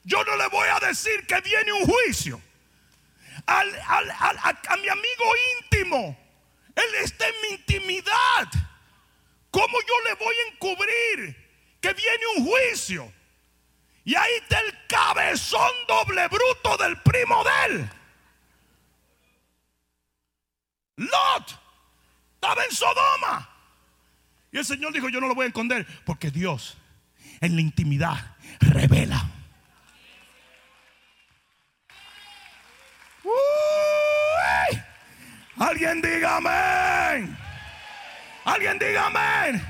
[0.03, 2.41] yo no le voy a decir que viene un juicio.
[3.45, 5.25] Al, a, mi amigo
[5.59, 6.17] íntimo,
[6.75, 8.47] él está en mi intimidad.
[9.49, 13.11] ¿Cómo yo le voy a encubrir que viene un juicio?
[14.03, 17.89] Y ahí está el cabezón doble bruto del primo de él.
[20.97, 21.60] Lot
[22.41, 23.49] estaba en Sodoma.
[24.51, 26.75] Y el Señor dijo, yo no lo voy a esconder, porque Dios
[27.39, 29.29] en la intimidad revela.
[35.57, 37.37] Alguien diga amén.
[38.43, 39.63] Alguien diga amén.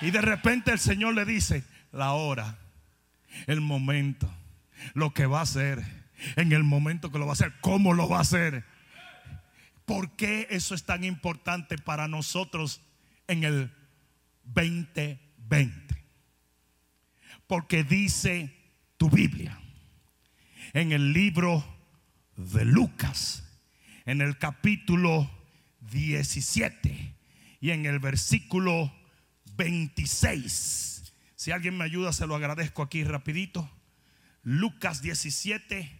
[0.00, 2.56] Y de repente el Señor le dice, la hora,
[3.48, 4.32] el momento,
[4.94, 5.82] lo que va a hacer,
[6.36, 8.64] en el momento que lo va a hacer, cómo lo va a hacer.
[9.86, 12.82] ¿Por qué eso es tan importante para nosotros
[13.28, 13.72] en el
[14.42, 16.04] 2020?
[17.46, 18.52] Porque dice
[18.96, 19.60] tu Biblia
[20.72, 21.64] en el libro
[22.36, 23.44] de Lucas,
[24.06, 25.30] en el capítulo
[25.82, 27.14] 17
[27.60, 28.92] y en el versículo
[29.56, 31.14] 26.
[31.36, 33.70] Si alguien me ayuda, se lo agradezco aquí rapidito.
[34.42, 35.92] Lucas 17,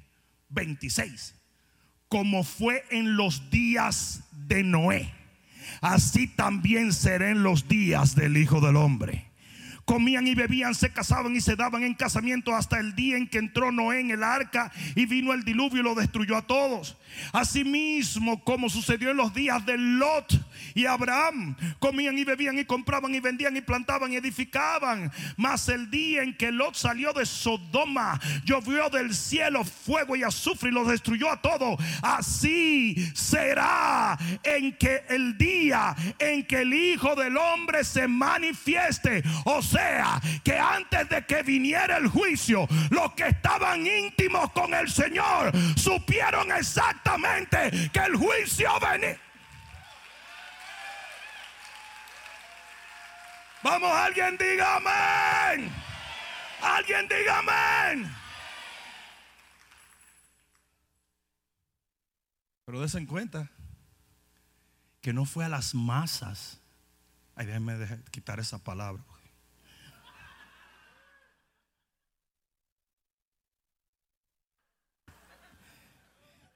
[0.48, 1.36] 26
[2.08, 5.12] como fue en los días de Noé,
[5.80, 9.26] así también será en los días del Hijo del Hombre
[9.86, 13.38] comían y bebían, se casaban y se daban en casamiento hasta el día en que
[13.38, 16.96] entró Noé en el arca y vino el diluvio y lo destruyó a todos.
[17.32, 23.14] Asimismo, como sucedió en los días de Lot y Abraham, comían y bebían y compraban
[23.14, 25.10] y vendían y plantaban y edificaban.
[25.36, 30.70] Mas el día en que Lot salió de Sodoma, llovió del cielo fuego y azufre
[30.70, 31.78] y lo destruyó a todos.
[32.02, 39.22] Así será en que el día en que el Hijo del Hombre se manifieste.
[39.44, 39.62] O
[40.42, 46.52] que antes de que viniera el juicio, los que estaban íntimos con el Señor supieron
[46.52, 49.18] exactamente que el juicio venía.
[53.62, 55.72] Vamos, alguien diga amén.
[56.62, 58.14] Alguien diga amén.
[62.64, 63.50] Pero des en cuenta
[65.00, 66.60] que no fue a las masas.
[67.34, 69.02] Ay, déjenme quitar esa palabra.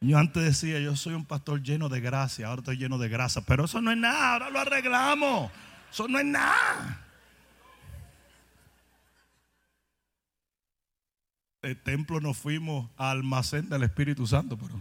[0.03, 3.45] Yo antes decía, yo soy un pastor lleno de gracia, ahora estoy lleno de grasa,
[3.45, 5.53] pero eso no es nada, ahora lo arreglamos.
[5.93, 7.07] Eso no es nada.
[11.61, 14.81] El templo nos fuimos al almacén del Espíritu Santo, pero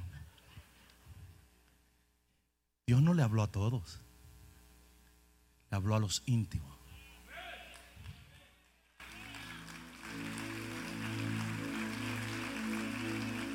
[2.88, 4.00] Dios no le habló a todos,
[5.70, 6.78] le habló a los íntimos.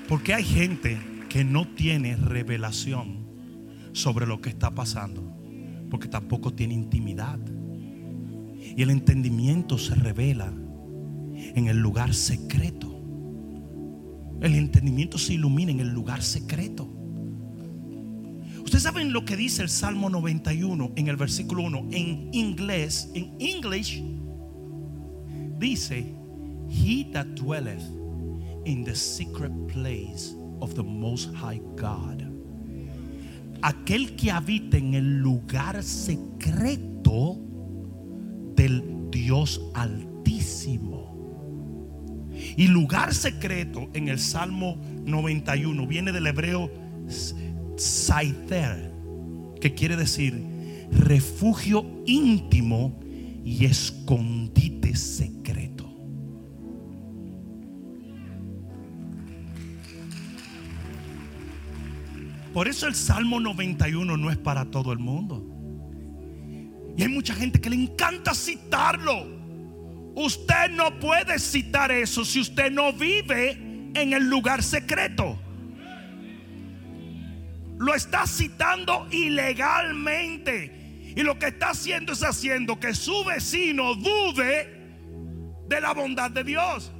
[0.07, 3.27] Porque hay gente que no tiene revelación
[3.93, 5.37] sobre lo que está pasando,
[5.91, 7.41] porque tampoco tiene intimidad.
[8.61, 10.55] Y el entendimiento se revela
[11.35, 12.89] en el lugar secreto.
[14.43, 16.89] El entendimiento se ilumina en el lugar secreto.
[18.63, 23.35] Ustedes saben lo que dice el Salmo 91 en el versículo 1 en inglés, en
[23.41, 24.05] English
[25.59, 26.15] dice,
[26.69, 27.83] He that dwelleth
[28.67, 32.23] in the secret place of the Most High God.
[33.61, 37.39] Aquel que habita en el lugar secreto
[38.57, 41.05] del Dios Altísimo.
[42.57, 46.71] Y lugar secreto en el Salmo 91 viene del hebreo
[47.77, 48.93] Saiter,
[49.61, 50.43] que quiere decir
[50.91, 52.99] refugio íntimo
[53.45, 55.74] y escondite secreto.
[62.55, 65.45] Por eso el Salmo 91 no es para todo el mundo.
[66.97, 69.27] Y hay mucha gente que le encanta citarlo.
[70.15, 75.37] Usted no puede citar eso si usted no vive en el lugar secreto.
[77.77, 81.13] Lo está citando ilegalmente.
[81.17, 84.95] Y lo que está haciendo es haciendo que su vecino dude
[85.67, 86.93] de la bondad de Dios.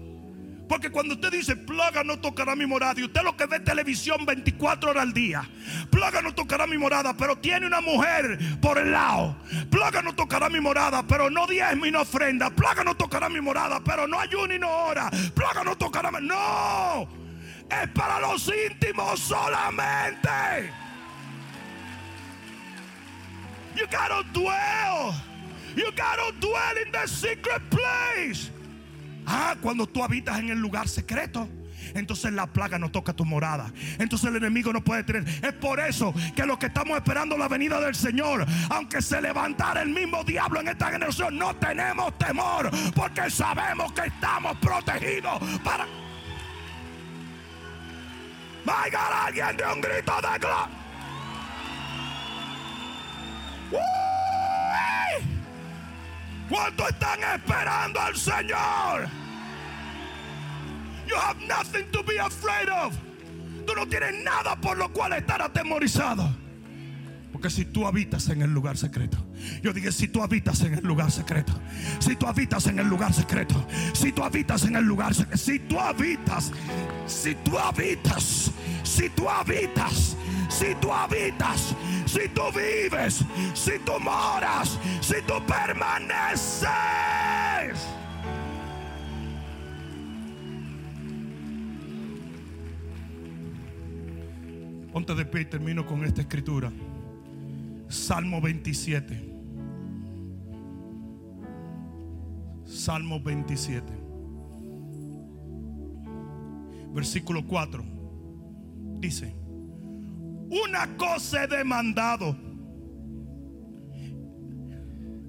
[0.75, 4.27] Porque cuando usted dice, plaga no tocará mi morada, y usted lo que ve televisión
[4.27, 5.49] 24 horas al día,
[5.89, 9.37] plaga no tocará mi morada, pero tiene una mujer por el lado,
[9.71, 13.41] plaga no tocará mi morada, pero no diezma y no ofrenda, plaga no tocará mi
[13.41, 16.27] morada, pero no ayuna y no ora, plaga no tocará mi...
[16.27, 17.07] No,
[17.71, 20.73] es para los íntimos solamente.
[23.77, 25.15] You gotta dwell.
[25.77, 28.51] You gotta dwell in the secret place.
[29.27, 31.49] Ah, cuando tú habitas en el lugar secreto.
[31.95, 33.73] Entonces la plaga no toca tu morada.
[33.99, 35.29] Entonces el enemigo no puede tener.
[35.45, 39.83] Es por eso que los que estamos esperando la venida del Señor, aunque se levantara
[39.83, 42.71] el mismo diablo en esta generación, no tenemos temor.
[42.95, 45.87] Porque sabemos que estamos protegidos para.
[48.65, 50.85] God, alguien de un grito de gloria.
[56.49, 59.09] ¿Cuánto están esperando al Señor?
[61.07, 62.95] You have nothing to be afraid of.
[63.67, 66.45] Tú no tienes nada por lo cual estar atemorizado.
[67.33, 69.19] Porque si tú habitas en el lugar secreto,
[69.63, 71.53] yo dije, si tú habitas en el lugar secreto,
[71.99, 75.59] si tú habitas en el lugar secreto, si tú habitas en el lugar secreto, si
[75.59, 76.53] tú habitas,
[77.07, 78.53] si tú habitas,
[78.85, 80.17] si tú habitas,
[80.49, 81.75] si tú habitas,
[82.55, 86.69] vives, si tú moras, si tú permaneces.
[94.93, 96.71] Ponte de pie y termino con esta escritura.
[97.89, 99.35] Salmo 27.
[102.65, 103.93] Salmo 27.
[106.93, 107.85] Versículo 4.
[109.01, 109.35] Dice,
[110.51, 112.37] una cosa he demandado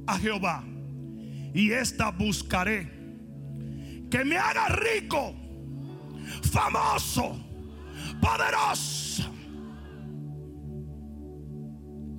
[0.08, 0.64] a Jehová
[1.54, 2.94] y esta buscaré.
[4.10, 5.34] Que me haga rico,
[6.52, 7.38] famoso,
[8.22, 9.24] poderoso.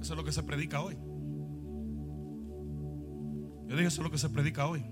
[0.01, 0.97] Eso es lo que se predica hoy.
[3.69, 4.85] Yo dije, eso es lo que se predica hoy.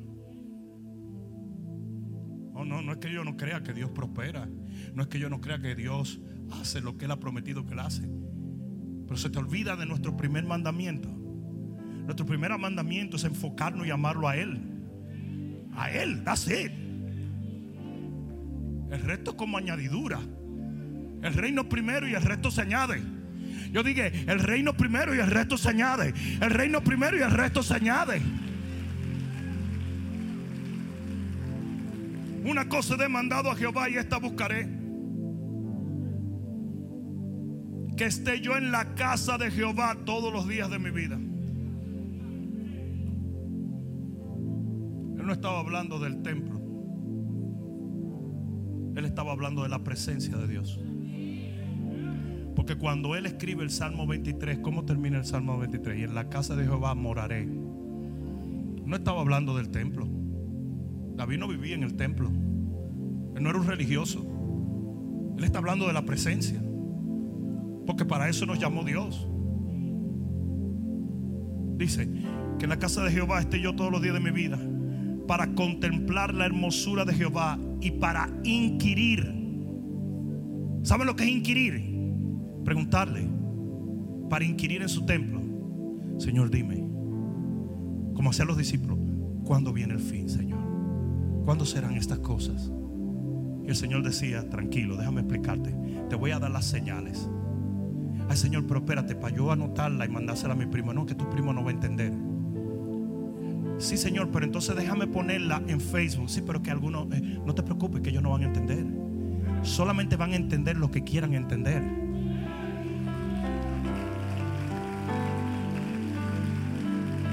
[2.53, 4.49] No, no, no es que yo no crea que Dios prospera.
[4.95, 6.21] No es que yo no crea que Dios
[6.61, 8.09] hace lo que Él ha prometido que Él hace.
[9.05, 11.09] Pero se te olvida de nuestro primer mandamiento.
[11.09, 14.61] Nuestro primer mandamiento es enfocarnos y amarlo a Él.
[15.77, 16.73] A Él, that's it.
[18.91, 20.21] El resto es como añadidura.
[21.23, 23.03] El reino primero y el resto se añade.
[23.73, 26.15] Yo dije, el reino primero y el resto se añade.
[26.41, 28.23] El reino primero y el resto se añade.
[32.45, 34.84] Una cosa he demandado a Jehová y esta buscaré.
[37.97, 41.17] Que esté yo en la casa de Jehová todos los días de mi vida.
[45.17, 46.61] Él no estaba hablando del templo.
[48.97, 50.81] Él estaba hablando de la presencia de Dios.
[52.55, 55.99] Porque cuando él escribe el Salmo 23, ¿cómo termina el Salmo 23?
[55.99, 57.47] Y en la casa de Jehová moraré.
[57.47, 60.07] No estaba hablando del templo.
[61.17, 62.29] David no vivía en el templo.
[62.29, 64.25] Él no era un religioso.
[65.37, 66.63] Él está hablando de la presencia.
[67.87, 69.29] Porque para eso nos llamó Dios.
[71.77, 72.09] Dice
[72.59, 74.59] que en la casa de Jehová esté yo todos los días de mi vida
[75.27, 79.25] para contemplar la hermosura de Jehová y para inquirir.
[80.83, 81.83] ¿Saben lo que es inquirir?
[82.65, 83.27] Preguntarle
[84.29, 85.41] para inquirir en su templo.
[86.19, 86.77] Señor, dime,
[88.15, 88.99] como hacían los discípulos,
[89.45, 90.61] ¿cuándo viene el fin, Señor?
[91.45, 92.71] ¿Cuándo serán estas cosas?
[93.65, 95.75] Y el Señor decía, tranquilo, déjame explicarte.
[96.09, 97.29] Te voy a dar las señales.
[98.29, 100.93] Ay, Señor, pero espérate, para yo anotarla y mandársela a mi primo.
[100.93, 102.13] No, que tu primo no va a entender.
[103.79, 106.31] Sí, Señor, pero entonces déjame ponerla en Facebook.
[106.31, 108.87] Sí, pero que algunos, eh, no te preocupes, que ellos no van a entender.
[109.63, 111.83] Solamente van a entender lo que quieran entender.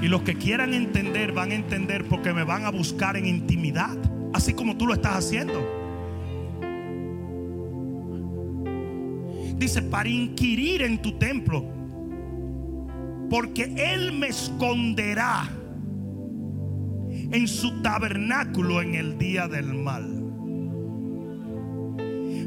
[0.02, 3.96] Y los que quieran entender van a entender porque me van a buscar en intimidad,
[4.34, 5.81] así como tú lo estás haciendo.
[9.62, 11.64] Dice, para inquirir en tu templo,
[13.30, 15.48] porque Él me esconderá
[17.08, 20.08] en su tabernáculo en el día del mal.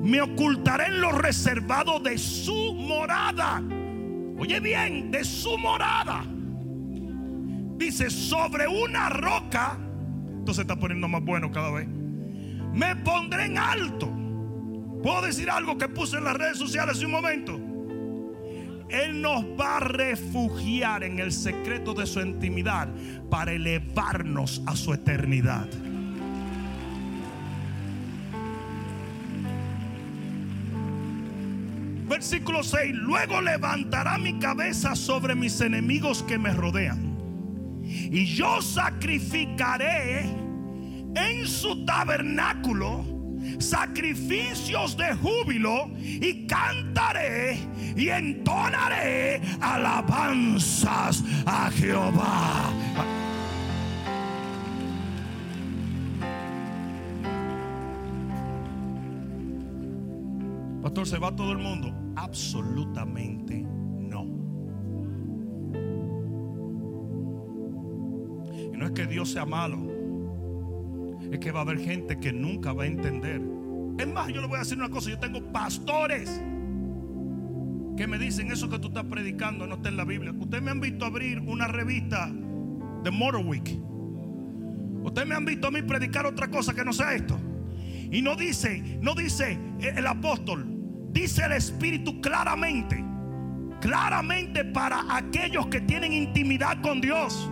[0.04, 3.64] Me ocultaré en lo reservado de su morada.
[4.38, 6.26] Oye bien, de su morada.
[7.78, 9.78] Dice, sobre una roca.
[10.40, 11.88] Entonces está poniendo más bueno cada vez.
[12.74, 14.25] Me pondré en alto.
[15.02, 17.60] ¿Puedo decir algo que puse en las redes sociales hace un momento?
[18.90, 22.88] Él nos va a refugiar en el secreto de su intimidad
[23.30, 25.68] para elevarnos a su eternidad.
[32.08, 32.94] Versículo 6.
[32.94, 37.16] Luego levantará mi cabeza sobre mis enemigos que me rodean.
[37.84, 40.22] Y yo sacrificaré
[41.16, 43.15] en su tabernáculo
[43.60, 47.60] sacrificios de júbilo y cantaré
[47.96, 52.72] y entonaré alabanzas a Jehová.
[60.82, 61.92] Pastor, ¿se va todo el mundo?
[62.16, 64.24] Absolutamente no.
[68.72, 69.95] Y no es que Dios sea malo
[71.32, 73.42] es que va a haber gente que nunca va a entender.
[73.98, 76.42] Es más, yo le voy a decir una cosa, yo tengo pastores
[77.96, 80.34] que me dicen eso que tú estás predicando no está en la Biblia.
[80.38, 82.30] Ustedes me han visto abrir una revista
[83.04, 83.80] de Motor Week.
[85.04, 87.40] Ustedes me han visto a mí predicar otra cosa que no sea esto.
[88.12, 90.66] Y no dice, no dice el apóstol,
[91.12, 93.04] dice el Espíritu claramente,
[93.80, 97.50] claramente para aquellos que tienen intimidad con Dios.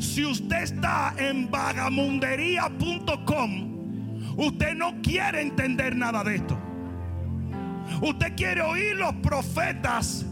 [0.00, 6.58] Si usted está en vagamundería.com, usted no quiere entender nada de esto.
[8.00, 10.24] Usted quiere oír los profetas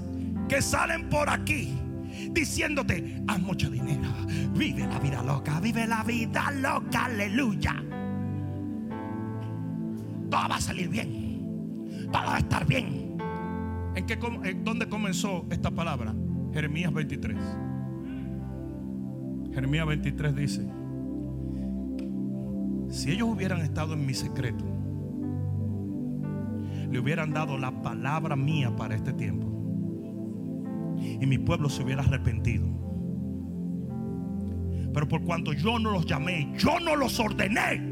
[0.49, 1.75] que salen por aquí
[2.33, 4.09] diciéndote, haz mucho dinero,
[4.55, 7.75] vive la vida loca, vive la vida loca, aleluya.
[10.31, 13.19] Todo va a salir bien, todo va a estar bien.
[13.95, 14.16] ¿En qué,
[14.64, 16.14] dónde comenzó esta palabra?
[16.53, 17.37] Jeremías 23.
[19.59, 20.61] Jeremías 23 dice,
[22.91, 24.65] si ellos hubieran estado en mi secreto,
[26.89, 29.49] le hubieran dado la palabra mía para este tiempo.
[31.01, 32.69] Y mi pueblo se hubiera arrepentido.
[34.95, 37.83] Pero por cuanto yo no los llamé, yo no los ordené,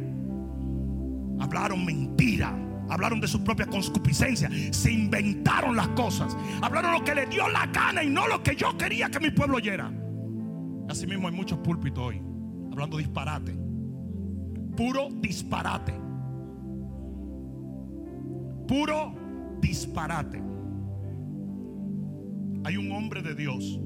[1.41, 2.57] hablaron mentira.
[2.89, 4.49] Hablaron de su propia concupiscencia.
[4.71, 6.37] Se inventaron las cosas.
[6.62, 9.33] Hablaron lo que le dio la gana y no lo que yo quería que mi
[9.33, 9.91] pueblo oyera.
[10.89, 12.20] Así mismo hay muchos púlpitos hoy
[12.70, 13.57] hablando disparate.
[14.76, 15.95] Puro disparate.
[18.68, 19.14] Puro
[19.61, 20.43] disparate.
[22.64, 23.80] Hay un hombre de Dios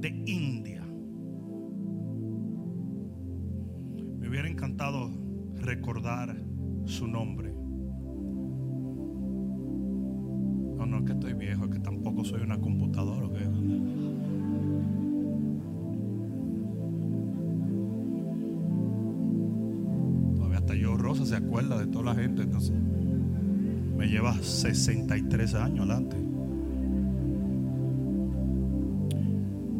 [0.00, 0.84] de India.
[4.18, 5.10] Me hubiera encantado
[5.54, 6.36] recordar
[6.84, 7.52] su nombre.
[10.76, 13.22] No, no es que estoy viejo, es que tampoco soy una computadora.
[21.32, 22.42] Se acuerda de toda la gente.
[22.42, 22.74] Entonces,
[23.96, 26.14] me lleva 63 años adelante.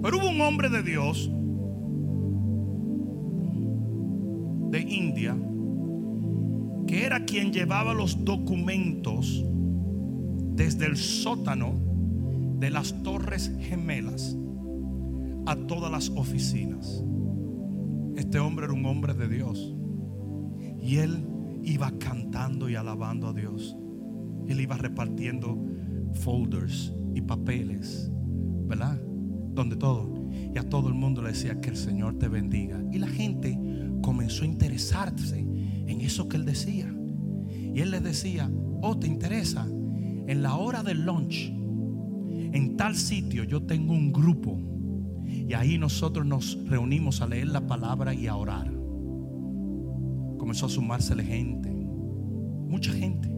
[0.03, 1.31] Pero hubo un hombre de Dios
[4.71, 5.37] de India
[6.87, 9.45] que era quien llevaba los documentos
[10.57, 11.75] desde el sótano
[12.61, 14.35] de las torres gemelas
[15.45, 17.05] a todas las oficinas.
[18.17, 19.75] Este hombre era un hombre de Dios.
[20.81, 21.27] Y él
[21.65, 23.77] iba cantando y alabando a Dios.
[24.47, 25.65] Él iba repartiendo
[26.15, 28.11] folders y papeles,
[28.67, 29.01] ¿verdad?
[29.55, 30.29] Donde todo.
[30.55, 32.83] Y a todo el mundo le decía que el Señor te bendiga.
[32.93, 33.59] Y la gente
[34.03, 36.93] comenzó a interesarse en eso que él decía.
[37.49, 38.51] Y él les decía,
[38.83, 39.67] oh, ¿te interesa?
[40.27, 44.59] En la hora del lunch, en tal sitio yo tengo un grupo.
[45.25, 48.82] Y ahí nosotros nos reunimos a leer la palabra y a orar
[50.43, 53.29] comenzó a sumársele gente, mucha gente.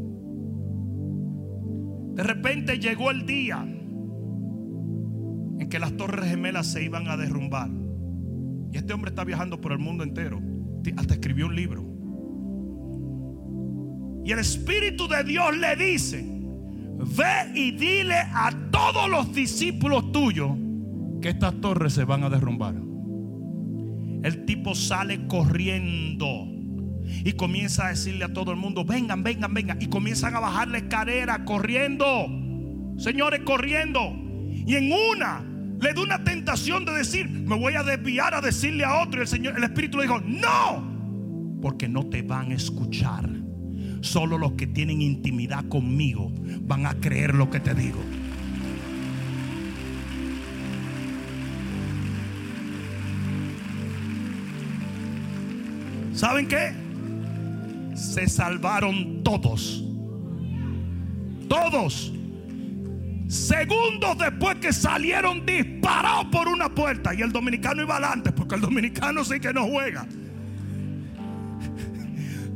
[2.15, 7.69] De repente llegó el día en que las torres gemelas se iban a derrumbar.
[8.73, 10.41] Y este hombre está viajando por el mundo entero.
[10.97, 11.85] Hasta escribió un libro.
[14.25, 20.53] Y el Espíritu de Dios le dice, ve y dile a todos los discípulos tuyos
[21.21, 22.77] que estas torres se van a derrumbar.
[24.23, 26.54] El tipo sale corriendo
[27.05, 29.81] y comienza a decirle a todo el mundo, vengan, vengan, vengan.
[29.81, 32.27] Y comienzan a bajarle escalera corriendo.
[32.97, 34.15] Señores, corriendo.
[34.67, 35.45] Y en una
[35.81, 39.21] le da una tentación de decir, me voy a desviar a decirle a otro.
[39.21, 43.29] Y el Señor, el Espíritu le dijo, no, porque no te van a escuchar.
[44.01, 46.31] Solo los que tienen intimidad conmigo
[46.63, 48.01] van a creer lo que te digo.
[56.13, 56.84] ¿Saben qué?
[57.95, 59.85] Se salvaron todos.
[61.49, 62.13] Todos.
[63.29, 67.15] Segundos después que salieron disparados por una puerta.
[67.15, 70.07] Y el dominicano iba adelante, porque el dominicano sí que no juega.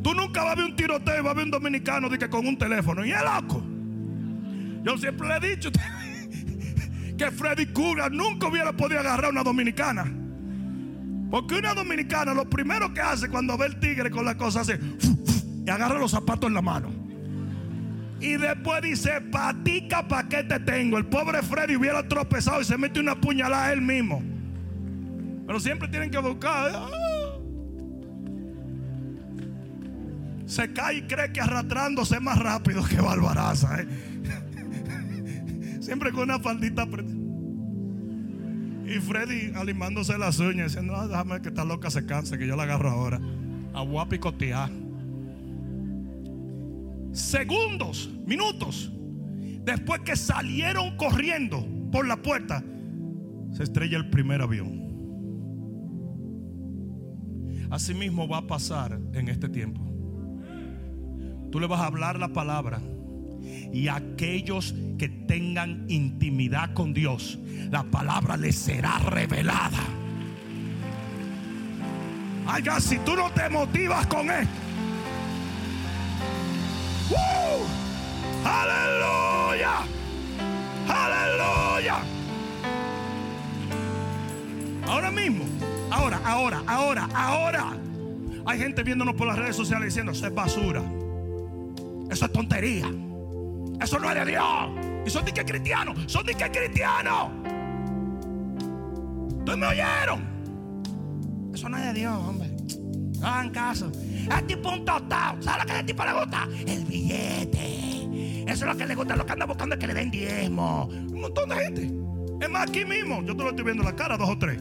[0.03, 2.47] Tú nunca vas a ver un tiroteo y vas a ver un dominicano que con
[2.47, 3.05] un teléfono.
[3.05, 3.63] Y es loco.
[4.85, 5.71] Yo siempre le he dicho
[7.19, 10.07] que Freddy Krueger nunca hubiera podido agarrar a una dominicana.
[11.31, 14.79] Porque una dominicana lo primero que hace cuando ve el tigre con la cosa hace
[15.71, 16.89] agarra los zapatos en la mano.
[18.21, 20.99] Y después dice, patica, ¿para qué te tengo?
[20.99, 24.23] El pobre Freddy hubiera tropezado y se mete una puñalada él mismo.
[25.47, 26.73] Pero siempre tienen que buscar.
[26.75, 26.89] ¡ah!
[30.47, 33.83] Se cae y cree que arrastrándose más rápido que Barbaraza.
[33.83, 33.89] ¿eh?
[35.81, 36.89] Siempre con una faldita.
[38.87, 42.57] Y Freddy alimándose las uñas, diciendo, no, déjame que esta loca se canse, que yo
[42.57, 43.21] la agarro ahora.
[43.75, 44.71] A picotear.
[47.19, 48.93] Segundos, minutos,
[49.65, 52.63] después que salieron corriendo por la puerta,
[53.53, 54.79] se estrella el primer avión.
[57.71, 59.81] Asimismo va a pasar en este tiempo.
[61.51, 62.81] Tú le vas a hablar la palabra
[63.73, 67.37] y aquellos que tengan intimidad con Dios,
[67.69, 69.83] la palabra les será revelada.
[72.55, 74.47] Oiga, si tú no te motivas con él.
[78.49, 79.73] ¡Aleluya!
[80.89, 81.97] ¡Aleluya!
[84.87, 85.45] Ahora mismo,
[85.91, 87.77] ahora, ahora, ahora, ahora.
[88.47, 90.83] Hay gente viéndonos por las redes sociales diciendo, eso es basura.
[92.11, 92.91] Eso es tontería.
[93.81, 94.45] Eso no es de Dios.
[95.05, 96.11] Y son de que cristianos.
[96.11, 97.31] Son de que cristianos.
[99.41, 101.51] ¿Ustedes me oyeron?
[101.53, 102.49] Eso no es de Dios, hombre.
[103.23, 103.93] Hagan caso.
[103.93, 105.43] Es tipo un tostado.
[105.43, 106.49] ¿Sabes lo que a este tipo le gusta?
[106.67, 107.88] El billete.
[108.49, 109.15] Eso es lo que le gusta.
[109.15, 110.87] Lo que anda buscando es que le den diezmo.
[110.87, 111.91] Un montón de gente.
[112.41, 113.23] Es más, aquí mismo.
[113.23, 114.59] Yo te lo estoy viendo la cara, dos o tres.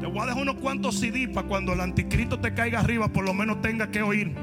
[0.00, 3.24] Te voy a dejar unos cuantos CD para cuando el anticristo te caiga arriba, por
[3.24, 4.34] lo menos tenga que oír.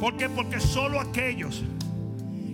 [0.00, 0.28] ¿Por qué?
[0.28, 1.62] Porque solo aquellos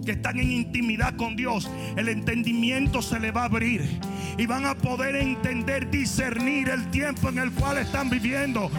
[0.05, 4.01] que están en intimidad con Dios, el entendimiento se le va a abrir
[4.39, 8.71] y van a poder entender, discernir el tiempo en el cual están viviendo.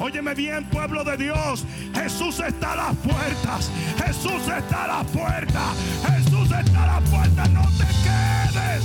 [0.00, 1.66] Óyeme bien, pueblo de Dios.
[1.94, 3.70] Jesús está a las puertas.
[4.02, 5.76] Jesús está a las puertas.
[6.08, 7.50] Jesús está a las puertas.
[7.50, 8.82] No te quedes.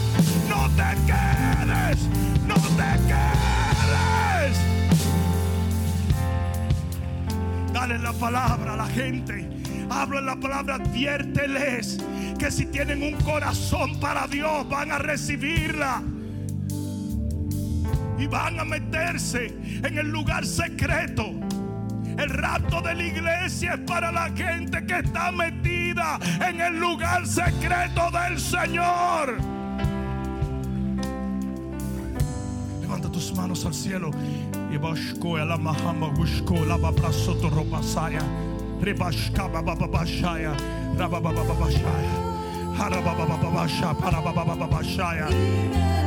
[0.49, 2.09] No te quedes.
[2.45, 3.65] No te quedes.
[7.71, 9.54] Dale la palabra a la gente.
[9.89, 11.99] Hablo en la palabra, adviérteles
[12.37, 16.01] que si tienen un corazón para Dios van a recibirla.
[18.17, 21.31] Y van a meterse en el lugar secreto.
[22.17, 26.17] El rapto de la iglesia es para la gente que está metida
[26.47, 29.37] en el lugar secreto del Señor.
[32.81, 34.11] Levanta tus manos al cielo
[34.71, 34.77] y
[35.45, 35.57] la
[40.97, 42.13] Rababababashaya,
[42.77, 46.04] Harababababashaya, Parababababashaya.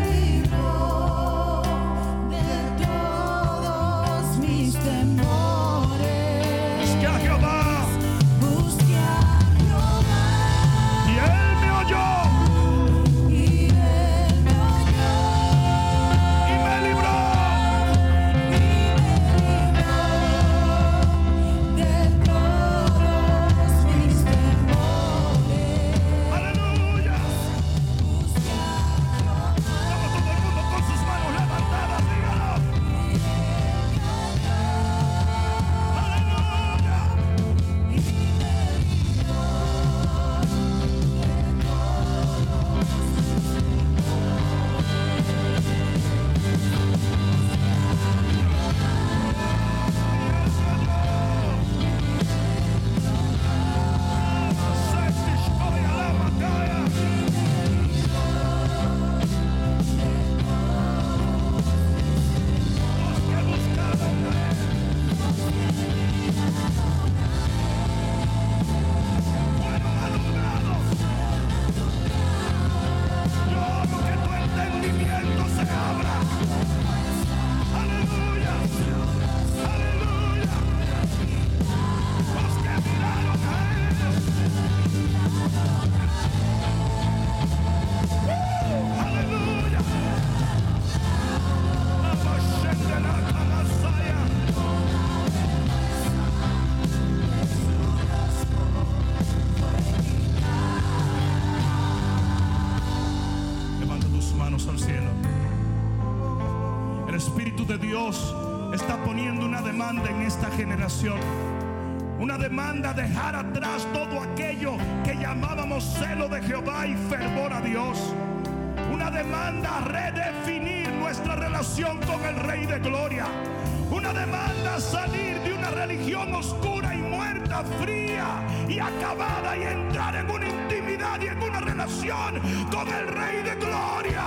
[132.71, 134.25] Con el Rey de Gloria.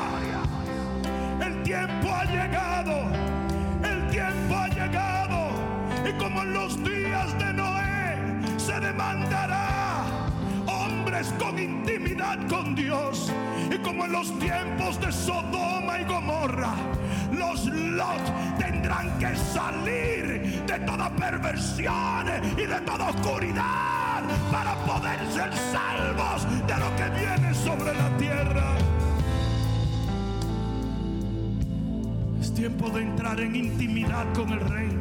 [1.39, 3.03] El tiempo ha llegado.
[3.83, 5.51] El tiempo ha llegado.
[6.09, 8.17] Y como en los días de Noé,
[8.57, 10.01] se demandará
[10.65, 13.31] hombres con intimidad con Dios.
[13.69, 16.73] Y como en los tiempos de Sodoma y Gomorra,
[17.31, 22.25] los Lot tendrán que salir de toda perversión
[22.57, 24.10] y de toda oscuridad
[24.51, 28.77] para poder ser salvos de lo que viene sobre la tierra.
[32.39, 34.97] Es tiempo de entrar en intimidad con el Rey.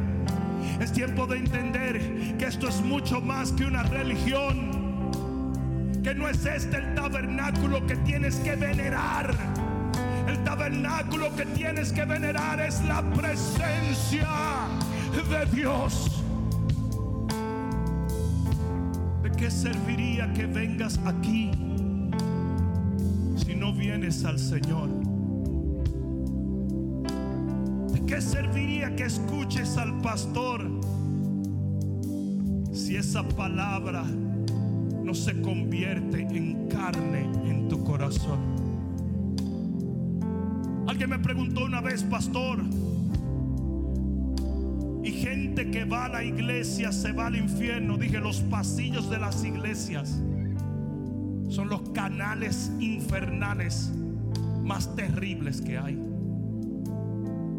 [0.79, 5.11] Es tiempo de entender que esto es mucho más que una religión.
[6.03, 9.35] Que no es este el tabernáculo que tienes que venerar.
[10.27, 14.27] El tabernáculo que tienes que venerar es la presencia
[15.29, 16.20] de Dios.
[19.41, 21.49] Qué serviría que vengas aquí
[23.35, 24.87] si no vienes al Señor?
[27.91, 30.69] ¿De qué serviría que escuches al pastor
[32.71, 38.39] si esa palabra no se convierte en carne en tu corazón?
[40.87, 42.59] Alguien me preguntó una vez, pastor,
[45.03, 47.97] y gente que va a la iglesia se va al infierno.
[47.97, 50.21] Dije, los pasillos de las iglesias
[51.49, 53.91] son los canales infernales
[54.63, 55.99] más terribles que hay.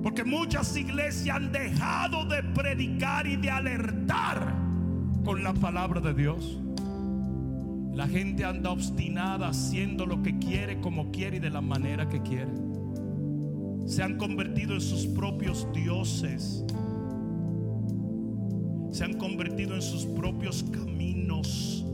[0.03, 4.55] Porque muchas iglesias han dejado de predicar y de alertar
[5.25, 6.59] con la palabra de Dios.
[7.95, 12.23] La gente anda obstinada haciendo lo que quiere, como quiere y de la manera que
[12.23, 12.51] quiere.
[13.87, 16.65] Se han convertido en sus propios dioses.
[18.93, 21.85] Se han convertido en sus propios caminos.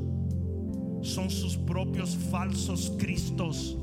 [1.01, 3.79] Son sus propios falsos cristos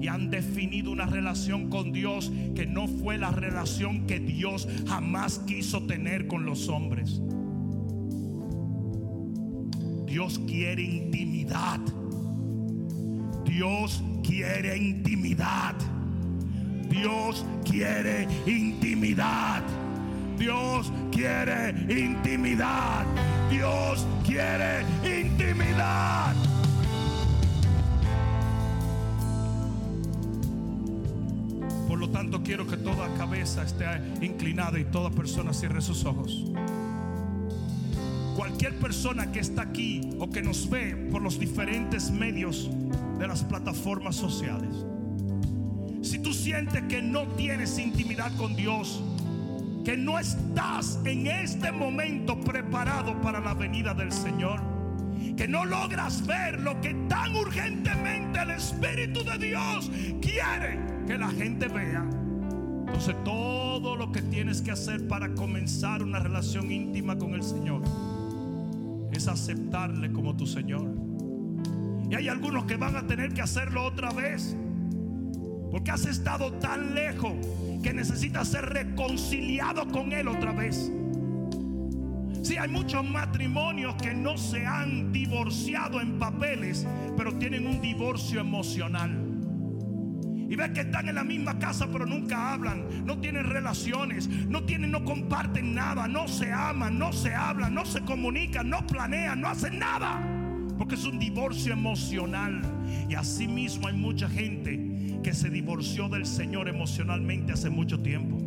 [0.00, 5.40] y han definido una relación con Dios que no fue la relación que Dios jamás
[5.40, 7.20] quiso tener con los hombres.
[10.06, 11.80] Dios quiere intimidad.
[13.44, 15.74] Dios quiere intimidad.
[16.88, 19.64] Dios quiere intimidad.
[20.38, 23.04] Dios quiere intimidad.
[23.50, 26.34] Dios quiere intimidad.
[31.88, 33.86] Por lo tanto, quiero que toda cabeza esté
[34.20, 36.44] inclinada y toda persona cierre sus ojos.
[38.36, 42.70] Cualquier persona que está aquí o que nos ve por los diferentes medios
[43.18, 44.84] de las plataformas sociales.
[46.02, 49.02] Si tú sientes que no tienes intimidad con Dios,
[49.88, 54.60] que no estás en este momento preparado para la venida del Señor,
[55.34, 59.90] que no logras ver lo que tan urgentemente el Espíritu de Dios
[60.20, 62.06] quiere que la gente vea.
[62.86, 67.80] Entonces todo lo que tienes que hacer para comenzar una relación íntima con el Señor
[69.10, 70.86] es aceptarle como tu Señor.
[72.10, 74.54] Y hay algunos que van a tener que hacerlo otra vez.
[75.70, 77.32] Porque has estado tan lejos
[77.82, 80.90] que necesitas ser reconciliado con Él otra vez.
[82.42, 86.86] Sí, hay muchos matrimonios que no se han divorciado en papeles,
[87.16, 89.24] pero tienen un divorcio emocional.
[90.48, 94.64] Y ves que están en la misma casa, pero nunca hablan, no tienen relaciones, no
[94.64, 99.42] tienen, no comparten nada, no se aman, no se hablan, no se comunican, no planean,
[99.42, 100.18] no hacen nada.
[100.78, 102.62] Porque es un divorcio emocional.
[103.10, 104.87] Y así mismo hay mucha gente
[105.22, 108.38] que se divorció del Señor emocionalmente hace mucho tiempo.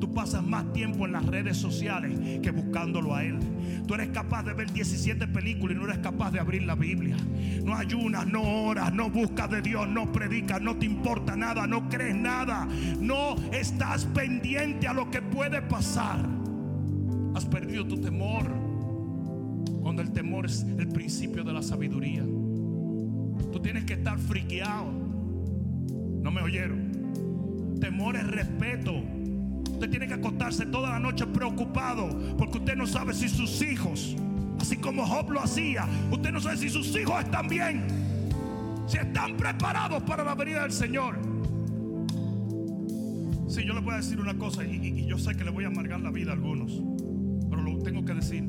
[0.00, 3.38] Tú pasas más tiempo en las redes sociales que buscándolo a Él.
[3.86, 7.16] Tú eres capaz de ver 17 películas y no eres capaz de abrir la Biblia.
[7.64, 11.88] No ayunas, no oras, no buscas de Dios, no predicas, no te importa nada, no
[11.88, 12.68] crees nada.
[13.00, 16.24] No estás pendiente a lo que puede pasar.
[17.34, 18.46] Has perdido tu temor.
[19.82, 22.22] Cuando el temor es el principio de la sabiduría.
[23.52, 24.97] Tú tienes que estar friqueado.
[26.22, 27.78] No me oyeron.
[27.80, 28.92] Temor es respeto.
[29.70, 34.16] Usted tiene que acostarse toda la noche preocupado porque usted no sabe si sus hijos,
[34.60, 37.84] así como Job lo hacía, usted no sabe si sus hijos están bien,
[38.88, 41.16] si están preparados para la venida del Señor.
[43.46, 45.50] Sí, yo les voy a decir una cosa y, y- y yo sé que le
[45.50, 46.82] voy a amargar la vida a algunos,
[47.48, 48.44] pero lo tengo que decir.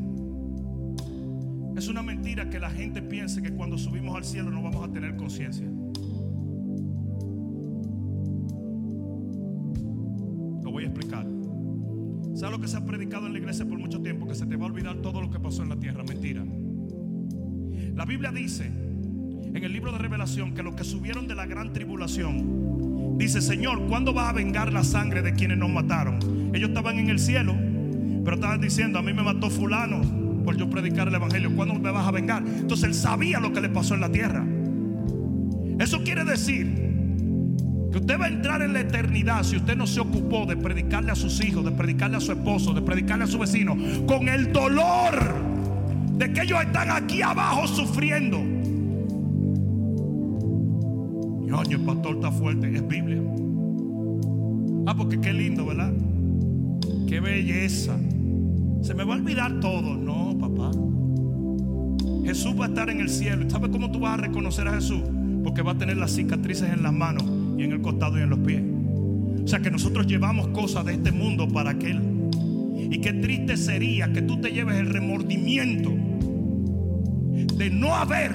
[1.78, 4.92] Es una mentira que la gente piense que cuando subimos al cielo no vamos a
[4.92, 5.68] tener conciencia.
[12.40, 14.26] ¿Sabes lo que se ha predicado en la iglesia por mucho tiempo?
[14.26, 16.06] Que se te va a olvidar todo lo que pasó en la tierra.
[16.06, 16.42] Mentira.
[17.96, 21.74] La Biblia dice en el libro de Revelación que los que subieron de la gran
[21.74, 26.18] tribulación, dice, Señor, ¿cuándo vas a vengar la sangre de quienes nos mataron?
[26.54, 27.58] Ellos estaban en el cielo,
[28.24, 30.00] pero estaban diciendo, a mí me mató fulano
[30.46, 31.54] por yo predicar el Evangelio.
[31.54, 32.42] ¿Cuándo me vas a vengar?
[32.48, 34.48] Entonces él sabía lo que le pasó en la tierra.
[35.78, 36.89] Eso quiere decir
[37.92, 41.12] que usted va a entrar en la eternidad si usted no se ocupó de predicarle
[41.12, 43.76] a sus hijos, de predicarle a su esposo, de predicarle a su vecino,
[44.06, 45.14] con el dolor
[46.18, 48.38] de que ellos están aquí abajo sufriendo.
[51.48, 53.24] Ñoño, el pastor está fuerte, es Biblia.
[54.86, 55.92] Ah, porque qué lindo, ¿verdad?
[57.08, 57.98] Qué belleza.
[58.82, 59.96] Se me va a olvidar todo.
[59.96, 60.72] No, papá.
[62.24, 63.46] Jesús va a estar en el cielo.
[63.46, 65.02] ¿Y ¿Sabes cómo tú vas a reconocer a Jesús?
[65.44, 67.24] Porque va a tener las cicatrices en las manos
[67.60, 68.64] y en el costado y en los pies.
[69.44, 72.02] O sea que nosotros llevamos cosas de este mundo para aquel.
[72.90, 75.92] Y qué triste sería que tú te lleves el remordimiento
[77.58, 78.32] de no haber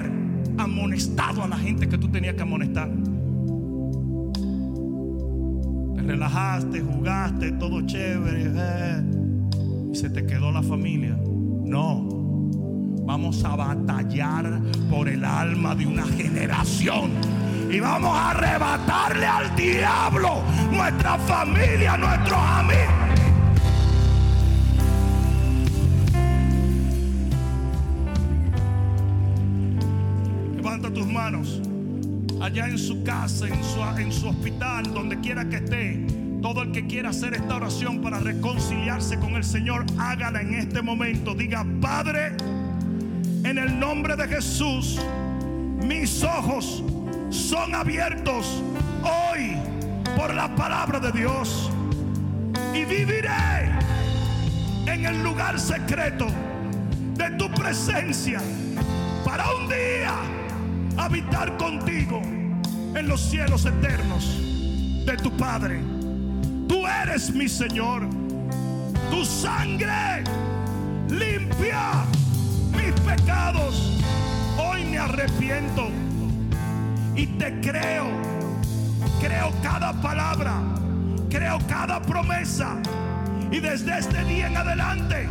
[0.57, 2.89] amonestado a la gente que tú tenías que amonestar.
[5.95, 8.43] Te relajaste, jugaste, todo chévere.
[8.55, 9.03] eh,
[9.91, 11.17] y se te quedó la familia.
[11.63, 12.07] No.
[13.05, 17.11] Vamos a batallar por el alma de una generación.
[17.69, 22.93] Y vamos a arrebatarle al diablo nuestra familia, nuestros amigos.
[30.55, 31.61] Levanta tus manos.
[32.41, 36.05] Allá en su casa, en su, en su hospital, donde quiera que esté.
[36.41, 40.81] Todo el que quiera hacer esta oración para reconciliarse con el Señor, hágala en este
[40.83, 41.33] momento.
[41.33, 42.37] Diga, Padre,
[43.43, 44.99] en el nombre de Jesús,
[45.81, 46.83] mis ojos
[47.29, 48.61] son abiertos
[49.03, 49.57] hoy
[50.15, 51.71] por la palabra de Dios.
[52.73, 53.71] Y viviré
[54.85, 56.27] en el lugar secreto
[57.15, 58.41] de tu presencia
[59.23, 60.13] para un día
[60.97, 64.37] habitar contigo en los cielos eternos
[65.05, 65.79] de tu Padre.
[66.67, 68.07] Tú eres mi Señor.
[69.11, 70.23] Tu sangre
[71.09, 72.05] limpia
[72.71, 74.01] mis pecados.
[74.57, 75.89] Hoy me arrepiento
[77.15, 78.07] y te creo.
[79.21, 80.61] Creo cada palabra.
[81.29, 82.77] Creo cada promesa.
[83.51, 85.27] Y desde este día en adelante,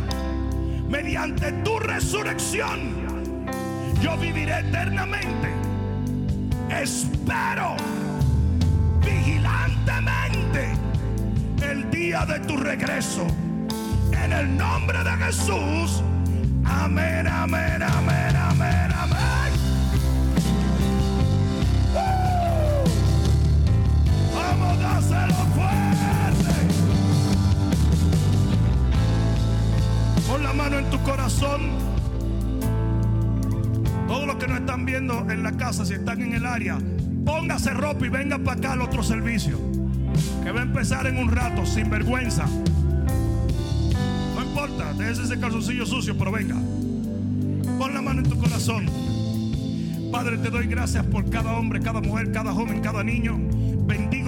[0.89, 3.45] mediante tu resurrección,
[4.01, 5.53] yo viviré eternamente.
[6.69, 7.75] Espero
[9.05, 10.71] vigilantemente
[11.61, 13.27] el día de tu regreso.
[14.11, 16.03] En el nombre de Jesús.
[16.63, 18.84] Amén, amén, amén, amén.
[30.65, 31.61] Mano en tu corazón.
[34.07, 36.79] Todos los que nos están viendo en la casa, si están en el área,
[37.23, 39.59] póngase ropa y venga para acá al otro servicio.
[40.43, 42.47] Que va a empezar en un rato, sin vergüenza.
[44.35, 46.55] No importa, déjese ese calzoncillo sucio, pero venga.
[47.77, 48.89] Pon la mano en tu corazón.
[50.11, 53.37] Padre, te doy gracias por cada hombre, cada mujer, cada joven, cada niño.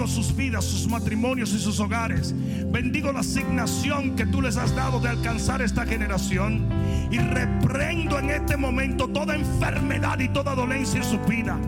[0.06, 2.32] Sus vidas, sus matrimonios y sus hogares.
[2.70, 6.68] Bendigo la asignación que tú les has dado de alcanzar esta generación.
[7.10, 11.58] Y reprendo en este momento toda enfermedad y toda dolencia en su vida.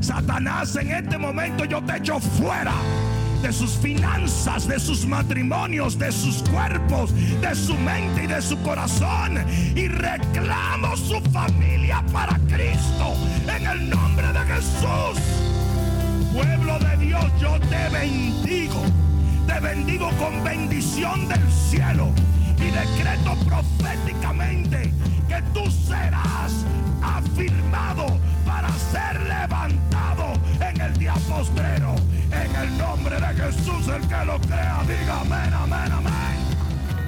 [0.00, 2.74] Satanás, en este momento yo te echo fuera
[3.42, 8.60] de sus finanzas, de sus matrimonios, de sus cuerpos, de su mente y de su
[8.62, 9.44] corazón.
[9.74, 13.14] Y reclamo su familia para Cristo
[13.54, 15.39] en el nombre de Jesús.
[16.32, 18.82] Pueblo de Dios, yo te bendigo.
[19.46, 22.12] Te bendigo con bendición del cielo.
[22.58, 24.92] Y decreto proféticamente
[25.28, 26.64] que tú serás
[27.02, 28.06] afirmado
[28.46, 31.96] para ser levantado en el día postrero.
[32.30, 36.29] En el nombre de Jesús, el que lo crea, diga amén, amén, amén.